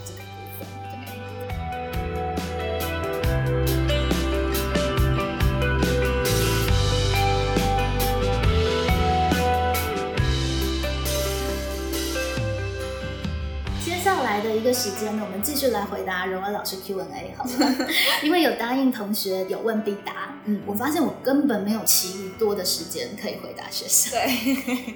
[14.39, 17.87] 来的一个时间呢，我们继续来回答荣文老师 Q&A 好了，
[18.23, 24.95] 因为有答应同学有问必答，嗯我发现我根本没有其余多的时间可以回答学生，对，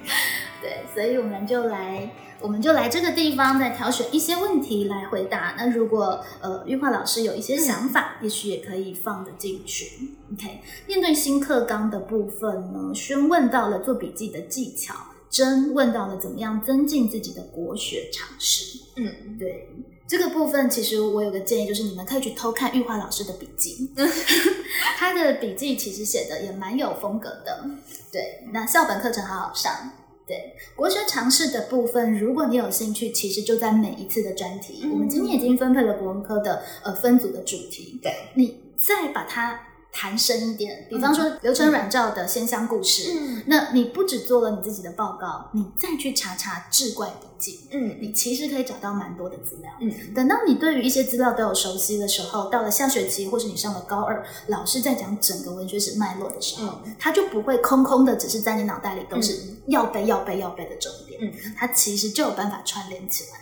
[0.62, 5.54] 对，所以我们就来，我们就来这个地方再挑选一些问题来回答。
[5.58, 10.08] 那如果呃玉化老师有一些想法，也许也可以放得进去。
[10.32, 14.94] OK，面对新课纲的部分呢，询问到了做笔记的技巧，
[15.34, 18.78] 真问到了怎么样增进自己的国学常识。
[18.94, 19.68] 嗯，对。
[20.06, 23.90] 这个部分，其实我有个建议，就是你们可以去偷看玉华老师的笔记，
[24.96, 27.68] 他的笔记其实写的也蛮有风格的。
[28.12, 29.90] 对，那校本课程好好上。
[30.26, 34.92] 对国学常识的部分，如果你有兴趣，其实就在每一次的专题，嗯。
[34.92, 39.58] 我们今天已经分配了国文科的呃分组的主题，对，你再把它
[39.96, 43.44] 谈深一点，比方说流程软照的鲜香故事，嗯。
[43.46, 47.96] 那你不只做了你自己的报告，你再去查查志怪笔记，嗯。
[48.00, 49.70] 你其实可以找到蛮多的资料。
[49.80, 50.12] 嗯。
[50.12, 59.38] 等到你对于一些资料都有熟悉的时候，到了下学期或是你上了高二，老师在讲整个文学史脉络的时候，他就不会空空的，只是在你脑袋里都是
[59.68, 63.38] 要背、要背、要背的重点，嗯，他其实就有办法串联起来。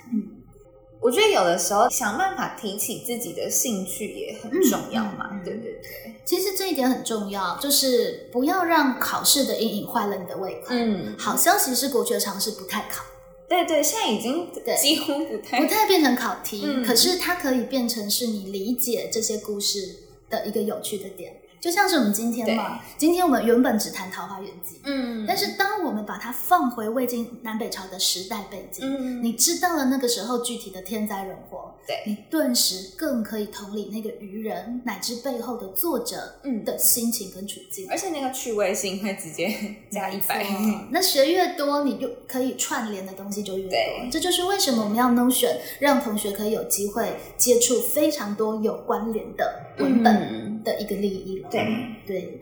[1.03, 10.69] 我觉得有的时候想办法提起自己的兴趣也很重要嘛，对对对，其实这一点很重要，就是不要让考试的阴影坏了你的胃口。
[10.69, 13.05] 嗯，好消息是国学常识不太考，
[13.49, 19.97] 对对，现在已经对几乎不太不太变成考题，嗯可是它可以变成是你理解这些故事
[20.31, 21.42] 的一个有趣的点。
[21.63, 25.25] 就像是我们今天嘛，今天我们原本只谈《桃花源记》，嗯。
[25.25, 29.23] 但是当我们把它放回魏晋南北朝的时代背景，嗯。
[29.23, 32.03] 你知道了那个时候具体的天灾人祸，对。
[32.05, 36.65] 你顿时更可以同理那个愚人乃至背后的作者嗯。
[36.65, 37.87] 的心情跟处境。
[37.89, 39.55] 而且那个趣味性会直接
[39.89, 40.45] 加一百，
[40.91, 43.79] 那学越多，你就可以串联的东西就越多。
[44.11, 50.13] 这就是为什么我们要 Notion，让同学可以有机会接触非常多有关联的文本。
[50.17, 51.49] 嗯的一个利益了。
[51.51, 51.67] 对
[52.07, 52.41] 对，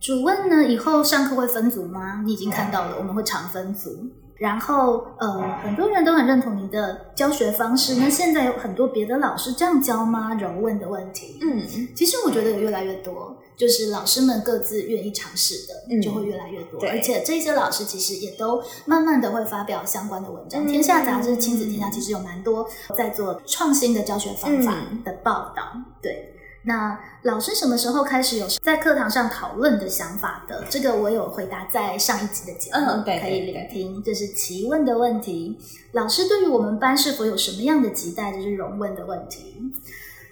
[0.00, 2.22] 主问呢，以后上课会分组吗？
[2.24, 3.90] 你已经看到了，我们会常分组。
[4.38, 7.94] 然后，呃，很多人都很认同你的教学方式。
[7.94, 10.34] 那现在有很多别的老师这样教吗？
[10.34, 11.38] 柔问的问题。
[11.40, 11.62] 嗯
[11.94, 16.78] 其实我觉得有越来越多，就是老师们各自愿意尝试的，嗯就会越来越多。
[16.78, 20.66] 对而且这些老师其实也都慢慢的会发表相关的文章。
[20.66, 25.62] 嗯天下杂志、亲子天下其实有蛮多在做创新的教学方法嗯的报道。
[26.02, 26.34] 对，
[26.66, 30.64] 那老师什么时候开始有在课堂上讨论的想法的？
[30.68, 34.02] 这个我有回答在上一集的节目，嗯对可以对聆听。
[34.02, 35.56] 这是提问的问题。
[35.92, 38.32] 老师对于我们班是否有什么样的期待？
[38.32, 39.62] 这是容问的问题。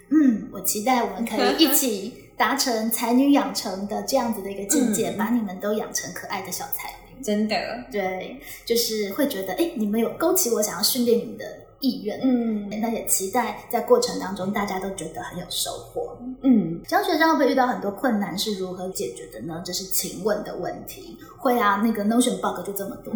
[0.09, 7.23] 嗯，我期待我们可以一起 达成才女养成的这样子的一个境界，嗯把你们都养成可爱的小才女。
[7.23, 7.55] 真的，
[7.89, 11.45] 对，就是会觉得，哎，你们有勾起我想要训练你们的
[11.85, 12.19] 意愿。
[12.23, 16.17] 嗯那也期待在过程当中大家都觉得很有收获。
[16.41, 18.37] 嗯，教学生会不会遇到很多困难？
[18.37, 19.61] 是如何解决的呢？
[19.65, 21.17] 这是请问的问题。
[21.37, 23.13] 会啊，那个 Notion bug 就这么多、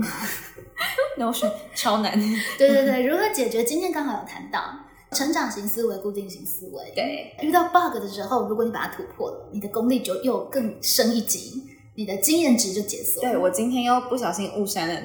[1.18, 2.14] Notion 超难，
[2.58, 3.64] 对对对，如何解决？
[3.64, 4.62] 今天刚好有谈到
[5.12, 11.64] 成长型思维、固定型思维。，对，遇到 bug 的时候，如果你把它突破了，你的功力就又更升一级，
[11.96, 13.22] 你的经验值就解锁。
[13.22, 15.02] 对我今天又不小心误删了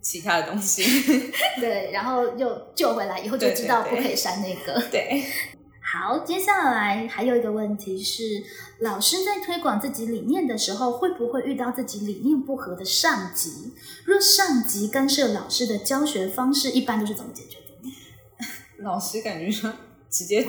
[0.00, 0.82] 其他的东西，
[1.60, 4.80] 对，然后又救回来以后就知道不可以删那个。
[4.90, 5.22] 对，
[5.92, 8.42] 好，接下来还有一个问题是，
[8.80, 13.74] 老师在推广自己理念的时候，会不会遇到自己理念不合的上级？
[14.04, 18.82] 若上级干涉老师的教学方式，一般都是怎么解决的？
[18.84, 19.70] 老师感觉说
[20.08, 20.46] 直接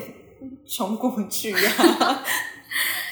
[0.66, 2.24] 冲过去啊，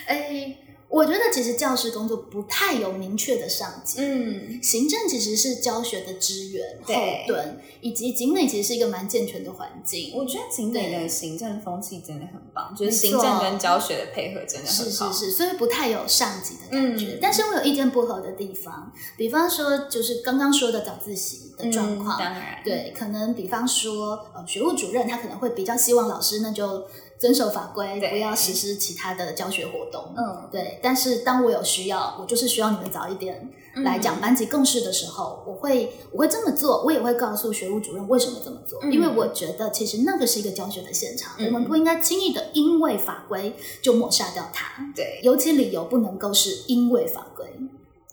[0.07, 0.55] 哎，
[0.89, 3.99] 我觉得其实教师工作不太有明确的上级。
[4.01, 6.93] 嗯，行政其实是教学的支援、后
[7.27, 10.11] 盾，以及景美其实是一个蛮健全的环境。
[10.15, 17.13] 我觉得景美的行政风气真的很棒，就是行政跟教学的配合真的是很好，是是是，所以不太有上级的感觉。
[17.13, 17.19] 嗯。
[17.21, 26.83] 但是我有意见不合的地方，比方说就是刚刚说的早自习的状嗯况，当然，对，可能比方说呃，学务主任他可能会比较希望老师那就
[27.19, 30.13] 遵守法规，不要实施其他的教学活动。
[30.15, 33.49] 嗯，对，但是当我有需要，我就是需要你们早一点
[33.83, 47.45] 来讲嗯班级共识的时候，我会我会这么做，我也会告诉学务主任为什么这么做，嗯因为我觉得其实那个是一个教学的现场，嗯我们不应该轻易的因为法规就抹杀掉它，对，尤其理由不能够是因为法规。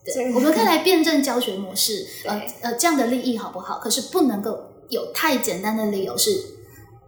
[0.05, 3.79] 对，我们可以来辩证教学模式，呃呃，这样的利益好不好？
[3.79, 4.57] 可是不能够
[4.89, 6.56] 有太简单的理由是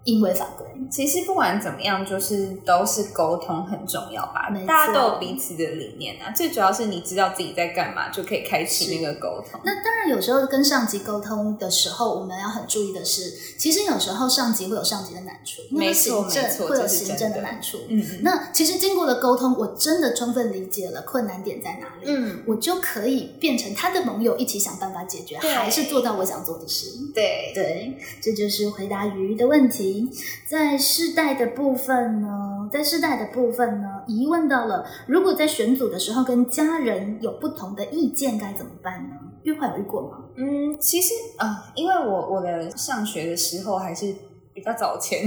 [0.08, 0.66] 因为法规。
[0.90, 9.60] 其实不管怎么样，就是都是沟通很重要吧大家都有彼此的理念啊，最主要是你知道自己在干嘛，就可以开启那个沟通。
[9.64, 17.78] 那当然，有时候跟上级沟通的时候，我们要很注意的是，其实有时候上级会有上级的难处，那没错行政没错会有行政的难处。
[17.88, 26.86] 嗯嗯那其实经过了沟通，我真的充分理解了困难点在哪里，嗯，我就可以变成他的盟友，一起想办法解决，还是做到我想做的事。
[27.12, 29.97] 对对，这就是回答鱼的问题。
[30.46, 39.16] 在世代的部分呢，在世代的部分呢，疑问到了，如果在选组的时候跟家人有不同的意见，该怎么办呢？
[39.44, 40.18] 玉慧有遇过吗？
[40.36, 44.14] 嗯，其实啊、因为我我的上学的时候还是
[44.52, 45.26] 比较早前，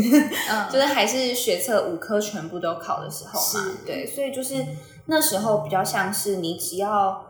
[0.49, 4.55] 嗯 就是还是学测五科全部都考的时候嘛是，对，所以就是
[5.07, 7.25] 那时候比较像是你只要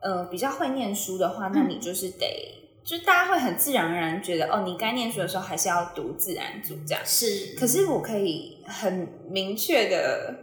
[0.00, 2.60] 呃比较会念书的话，那嗯你就是得。
[2.84, 7.02] 就大家会很自然而然觉得，哦，你该念书的时候还是要读自然组这样。
[7.04, 10.34] 是，可是我可以很明确的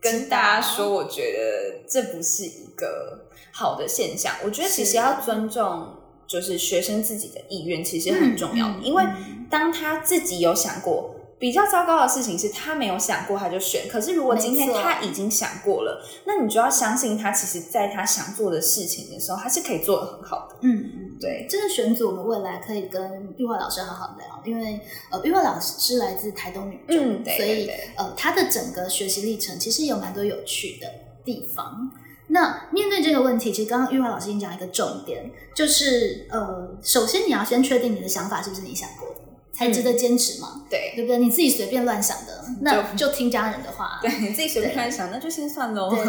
[0.00, 4.34] 跟大家说，我觉得这不是一个好的现象。
[4.42, 5.94] 我觉得其实要尊重，
[6.26, 13.86] 就是学生自己的意愿，其实很重要因为嗯当他自己有想过，比较糟糕的事情是他没有想过他就选。
[13.86, 20.56] 可是如果今天他已经想过了，那你就要相信他，其实在他想做的事情的时候，他是可以做的很好的。
[20.62, 30.88] 嗯嗯，对，这个选组我们未来可以跟玉华老师好好聊，因为呃，玉华老师是来自台东女中，嗯对所以呃，她的整个学习历程其实有蛮多有趣的
[31.24, 31.92] 地方。
[32.28, 39.11] 那面对这个问题，其实刚刚玉华老师已经讲一个重点，就是呃，首先你要先确定你的想法是不是你想过的，
[39.52, 41.18] 才值得坚持嘛，对，对不对？
[41.18, 45.90] 你自己随便乱想的，那就听家人的话，对，你自己随便乱想，那就先算喽。
[45.90, 46.02] 对，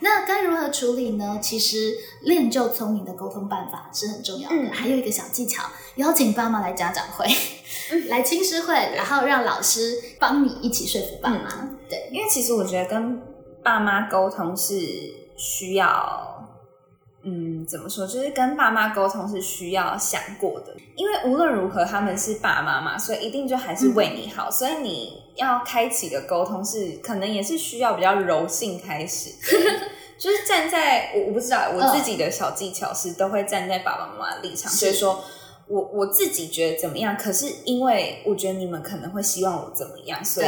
[0.00, 1.38] 那该如何处理呢？
[1.40, 4.56] 其实练就聪明的沟通办法是很重要的。
[4.56, 5.62] 嗯还有一个小技巧，
[5.96, 7.26] 邀请爸妈来家长会，
[8.08, 11.68] 来亲师会，然后让老师帮你一起说服爸妈。
[11.88, 13.20] 对，因为其实我觉得跟
[13.62, 14.74] 爸妈沟通是
[15.36, 16.35] 需要，
[17.28, 18.06] 嗯，怎么说？
[18.06, 29.30] 就是跟爸妈沟通是需要想过的，因为无论如何他们是爸妈嘛，所以一定就还是为你好，所以你要开启的沟通是可能也是需要比较柔性开始。
[30.16, 35.24] 就是站在我我不知道我自己的小技巧是都会站在爸爸妈妈的立场，是就是说
[35.68, 40.46] 我我自己觉得怎么样，可是因为我觉得你们可能会希望我怎么样，所以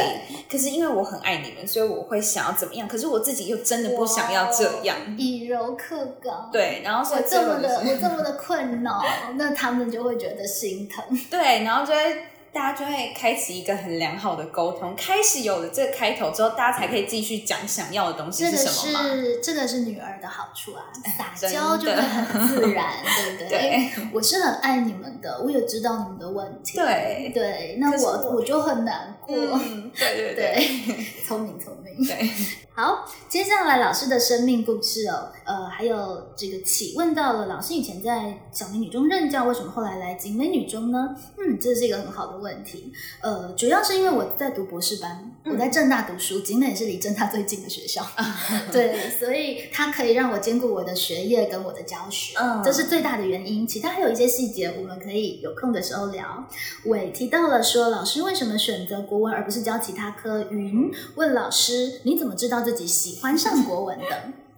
[0.49, 4.97] 可是因为我很爱你们，所以我会想要怎么样，可是我自己又真的不想要这样。
[5.17, 6.49] 以柔克刚。
[6.53, 9.01] 对，然后所我这么的，我是这么的困扰，
[9.35, 11.03] 那他们就会觉得心疼。
[11.29, 19.03] 对，然后就会大家就会开启一个很良好的沟通，开始有了这个开头之后，大家才可以继续讲想要的东西这个是什么嘛。
[19.03, 20.85] 是这个是女儿的好处啊，
[21.17, 23.49] 撒真娇就会很自然，对不对？
[23.49, 26.77] 对我是很爱你们的，我也知道你们的问题。
[26.77, 29.35] 对对，那我我我就很难过。
[29.35, 32.07] 嗯，对对对，聪明聪明。
[32.07, 32.29] 对，
[32.73, 41.15] 好，接下来老师的生命故事哦，呃，还有这个启问到了老师以前在小美女中任教，为什么后来来景美女中呢？
[41.37, 42.91] 嗯，这是一个很好的问题。
[43.21, 48.05] 呃，主要是因为我在读博士班，嗯我在正大读书，景美是离正大最近的学校，
[48.71, 53.67] 对，所以它可以让我兼顾我的学业跟我的教学，嗯这是最大的原因。
[53.67, 56.47] 其他还有一些细节，我们可以有空的时候聊。
[56.85, 60.43] 伟提到了说，老师为什么选择国文而不是教其他科？
[60.49, 64.05] 云问老师，你怎么知道自己喜欢上国文的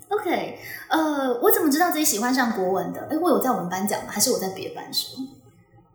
[0.09, 0.59] ？OK，
[0.89, 3.07] 呃，我怎么知道自己喜欢上国文的？
[3.09, 4.07] 哎，我有在我们班讲吗？
[4.11, 5.17] 还是我在别班说？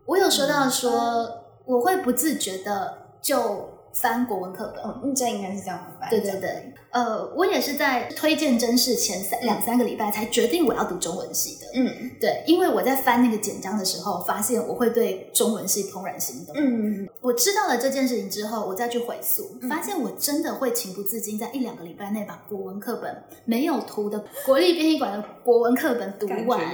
[0.05, 4.83] 我有说到说，我会不自觉的就翻国文课本。
[5.03, 6.07] 嗯，这应该是这样子吧？
[6.09, 11.67] 对对对，呃，我也是在推荐真试前三两三个礼拜才决定我要读中文系的。
[11.73, 16.55] 嗯对，因为我在翻那个简章的时候，发现我会对中文系怦然心动。
[16.57, 26.67] 嗯我知道了这件事情之后，我再去回溯，嗯发现我真的会情不自禁在一两个礼拜内把国文课本没有图的 国立编译馆的国文课本读完。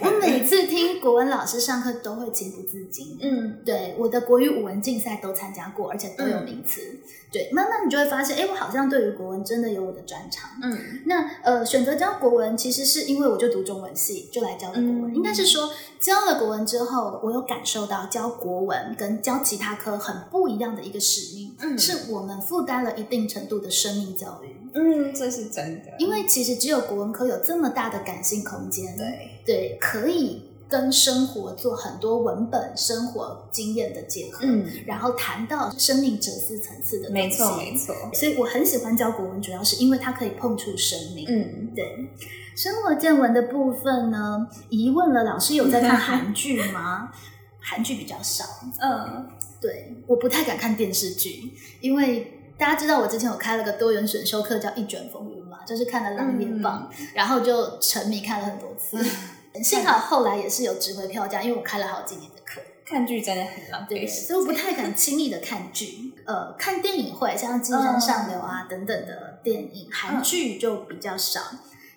[0.00, 3.18] 我每次听国文老师上课都会情不自禁。
[3.20, 6.80] 嗯对，我的国语五文竞赛都参加过，而且都有名词。
[7.30, 10.48] 对，慢慢你就会发现，哎，我好像对于国文真的有我的专长。
[10.62, 15.12] 嗯那呃，选择教国文，其实是因为我就读中文系，就来教的国文。
[15.12, 15.70] 嗯应该是说，
[16.00, 24.56] 教了国文之后，我有感受到教国文跟教其他科很不一样的一个使命，嗯是我们负担了一定程度的生命教育。
[24.72, 25.92] 嗯，这是真的。
[25.98, 37.10] 因为其实只有国文科有这么大的感性空间，对，对，可以跟生活做很多文本、生活经验的结合，嗯，然后谈到生命哲思层次的。
[37.10, 37.94] 没错没错。
[38.12, 41.24] 所以我很喜欢教国文，主要是因为它可以碰触生命。
[41.28, 42.10] 嗯，对。
[42.54, 47.10] 生活见闻的部分呢，疑问了，老师有在看韩剧吗？
[47.60, 48.44] 韩剧比较少，
[48.80, 49.28] 嗯
[49.60, 58.98] 对，我不太敢看电视剧，因为大家知道我之前有开了个多元选修课叫《一卷风云》嘛，就是看了《琅琊榜》然后就沉迷看了很多次。
[59.62, 62.60] 幸好后来也是有值回票价，因为我开了好几年的课。
[62.84, 66.14] 看剧真的很浪，费时所以我不太敢轻易的看剧。
[66.24, 71.40] 呃，看电影会像《寄生上流》啊、等等的电影，韩剧就比较少。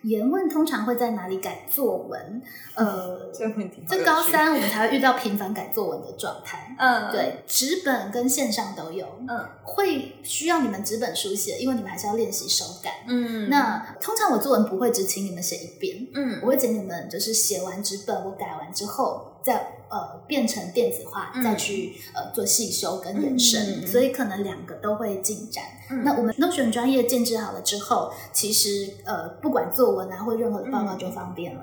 [0.03, 2.41] 言问通常会在哪里改作文？
[2.75, 6.75] 呃，这问题这高，三我们才会遇到频繁改作文的状态。
[6.79, 12.93] 嗯，，对，纸本跟线上都有，嗯会需要你们纸本书写，因为你们还是要练习手感。
[13.07, 25.63] 嗯，那通常我作文不会只请你们写一遍，嗯我会请你们就是写完纸本，我改完之后再呃变成电子化，嗯再去呃做细修跟延伸，嗯所以可能两个都会进展。
[25.91, 31.61] 嗯那我们 Notion 专业建制好了之后，其实呃不管作文啊或任何的报告就方便了。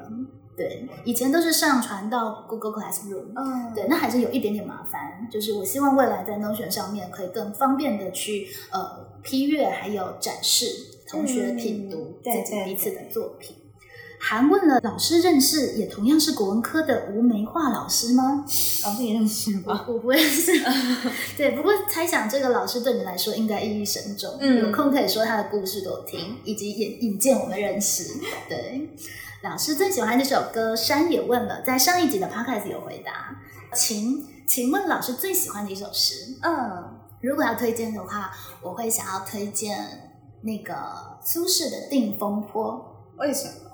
[0.57, 3.33] 对，以前都是上传到 Google Classroom。
[3.37, 5.29] 嗯对，那还是有一点点麻烦。
[5.31, 10.67] 就是我希望未来在 Notion 上面可以更方便的去呃批阅，还有展示
[11.09, 13.55] 同学品读自己彼此的作品。
[14.21, 18.45] 还问了老师认识也同样是国文科的吴梅化老师吗？
[18.85, 19.85] 老师也认识吗？
[19.89, 20.53] 我不认识。
[21.37, 24.37] 对，不过猜想这个老师对你来说应该意义深重。
[24.41, 28.19] 嗯有空可以说他的故事给我听，以及引引荐我们认识。
[28.49, 28.91] 对，
[29.43, 33.37] 老师最喜欢这首歌，山也问了，在上一集的 podcast 有回答。
[33.75, 36.37] 请请问老师最喜欢的一首诗？
[36.43, 38.31] 嗯如果要推荐的话，
[38.63, 40.13] 我会想要推荐
[40.43, 40.75] 那个
[41.21, 42.97] 苏轼的《定风波》。
[43.21, 43.68] 为什么？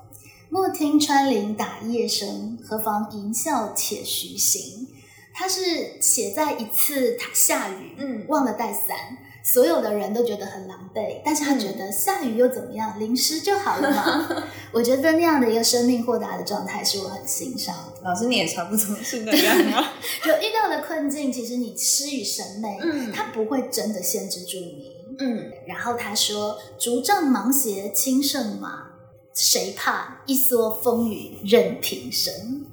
[0.49, 4.87] 莫听穿林打叶声，何妨吟啸且徐行。
[5.33, 8.95] 他是写在一次他下雨，嗯忘了带伞，
[9.43, 14.45] 所有的人都觉得很狼狈，但是他觉得下雨又怎么样，淋湿就好了嘛。
[14.71, 18.01] 我觉得那样的一个生命豁达的状态是我很欣赏的。
[18.03, 19.93] 老师你也差不多是那样啊。
[20.25, 24.93] 有遇到的困境，其实你施与审美，嗯它不会真的限制住你。
[25.19, 28.91] 嗯然后他说：“竹杖芒鞋轻胜马，
[29.35, 32.65] 谁怕一蓑风雨任平生。”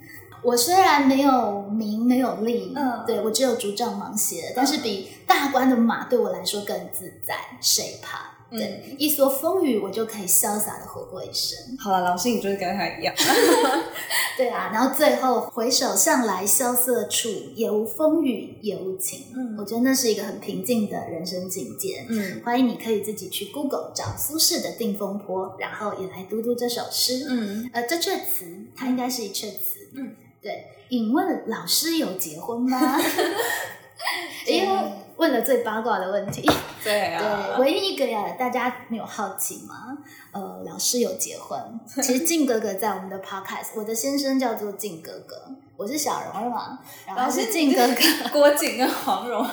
[0.43, 8.32] 我虽然没有名没有利，嗯对我只有竹杖芒鞋，但是比大官的马对我来说更自在，谁怕？
[8.59, 11.59] 对，一蓑风雨我就可以潇洒的活过一生。
[11.79, 13.15] 好了，老师你就是跟他一样。
[14.37, 19.27] 对啊，然后最后回首向来萧瑟处，也无风雨也无晴。
[19.35, 22.07] 嗯我觉得那是一个很平静的人生境界。
[22.09, 27.27] 嗯欢迎你可以自己去 Google 找苏轼的《定风波》，然后也来读读这首诗。
[27.29, 29.91] 嗯呃，这阙词它应该是一阙词。
[29.95, 30.67] 嗯，对。
[30.89, 32.99] 引问老师有结婚吗？
[34.47, 34.93] 因为
[35.23, 36.43] 问了最八卦的问题。
[36.83, 39.97] 对啊，对，唯一一个呀，大家没有好奇吗？
[40.33, 41.57] 呃，老师有结婚。
[42.03, 45.37] 其实靖哥哥在我们的 podcast， 我的先生叫做靖哥哥，
[45.77, 49.47] 我是小荣嘛，然后是靖哥哥， 郭靖跟黄蓉，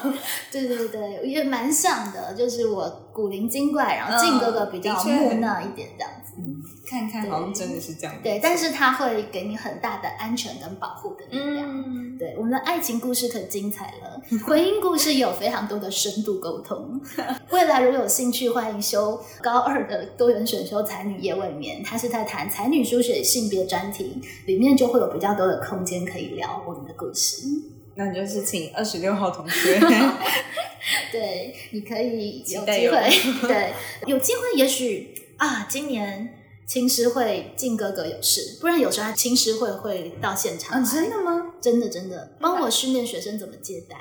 [0.52, 6.12] 对对对，也蛮像的，就是我古灵精怪，然后靖哥哥比较木讷一点这样
[6.44, 6.70] 子。
[6.88, 8.16] 看看，好像真的是这样。
[8.24, 11.68] 对，但是他会给你很大的安全跟保护的力量。
[11.70, 17.00] 嗯，对，我们的爱情故事可精彩了， 婚姻故事也有非常多的深度沟通。
[17.52, 27.44] 未来如果有兴趣，欢迎修高二的多元选修才女夜未眠，他是在谈才女书写性别专题，里面就会有比较多的空间可以聊我们的故事。
[27.96, 29.78] 那你就是请二十六号同学，
[31.12, 33.12] 对，你可以有机会，
[33.46, 33.74] 对，
[34.06, 36.36] 有机会，也许啊，今年。
[36.70, 40.86] 青师会靖哥哥有事，不然有时候他青师会会到现场。
[40.86, 41.54] 真的吗？
[41.60, 43.98] 真的真的，帮我训练学生怎么接待。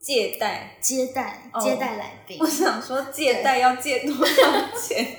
[0.00, 2.38] 借贷，接待，接待来宾。
[2.40, 4.42] 我想说，借贷要借多少
[4.76, 5.16] 钱？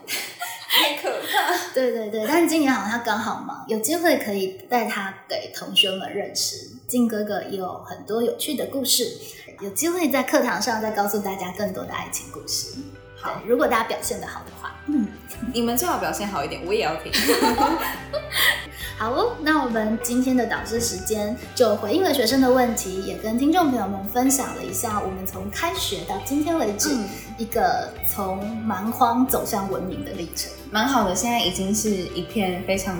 [0.66, 1.74] 太可怕。
[1.74, 6.70] 对对对，但是今年好像他刚好忙，有机会可以带他给同学们认识。
[6.88, 9.12] 靖哥哥也有很多有趣的故事，
[9.60, 12.78] 有机会在课堂上再告诉大家更多的爱情故事。
[13.14, 15.06] 好，如果大家表现的好的话，嗯。
[15.52, 17.12] 你们最好表现好一点，我也要听。
[18.96, 26.96] 好哦，那我们今天的导师时间就回应了学生的问题，也跟听众朋友们分享了一下我们从开学到今天为止
[27.36, 30.50] 一个从蛮荒走向文明的历程。
[30.70, 32.96] 蛮好的，现在已经是一片非常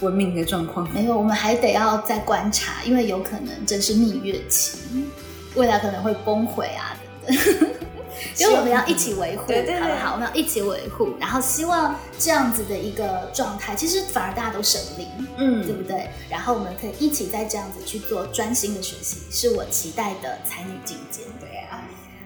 [0.00, 0.90] 文明的状况。
[0.92, 4.78] 没有，我们还得要再观察，因为有可能这是蜜月期，
[5.54, 6.96] 未来可能会崩毁啊
[7.26, 7.68] 等等。
[8.38, 10.12] 因为我们要一起维护，好不好？
[10.14, 16.08] 我们要一起维护，然后希望这样子的一个状态，其实反而大家都省力，嗯，对不对？
[16.28, 21.22] 然后我们可以一起再这样子去做专心的学习，是我期待的才女境界。
[21.40, 21.82] 对啊，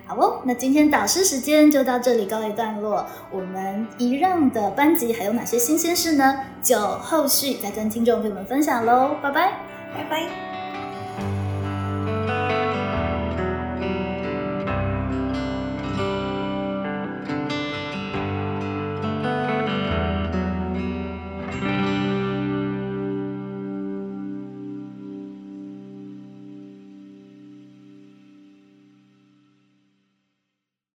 [0.06, 3.06] 好哦，那今天导师时间就到这里告一段落。
[3.31, 6.40] 我们一让的班级还有哪些新鲜事呢？
[6.62, 9.52] 就后续再跟听众朋友们分享喽，拜拜，
[9.94, 10.61] 拜拜。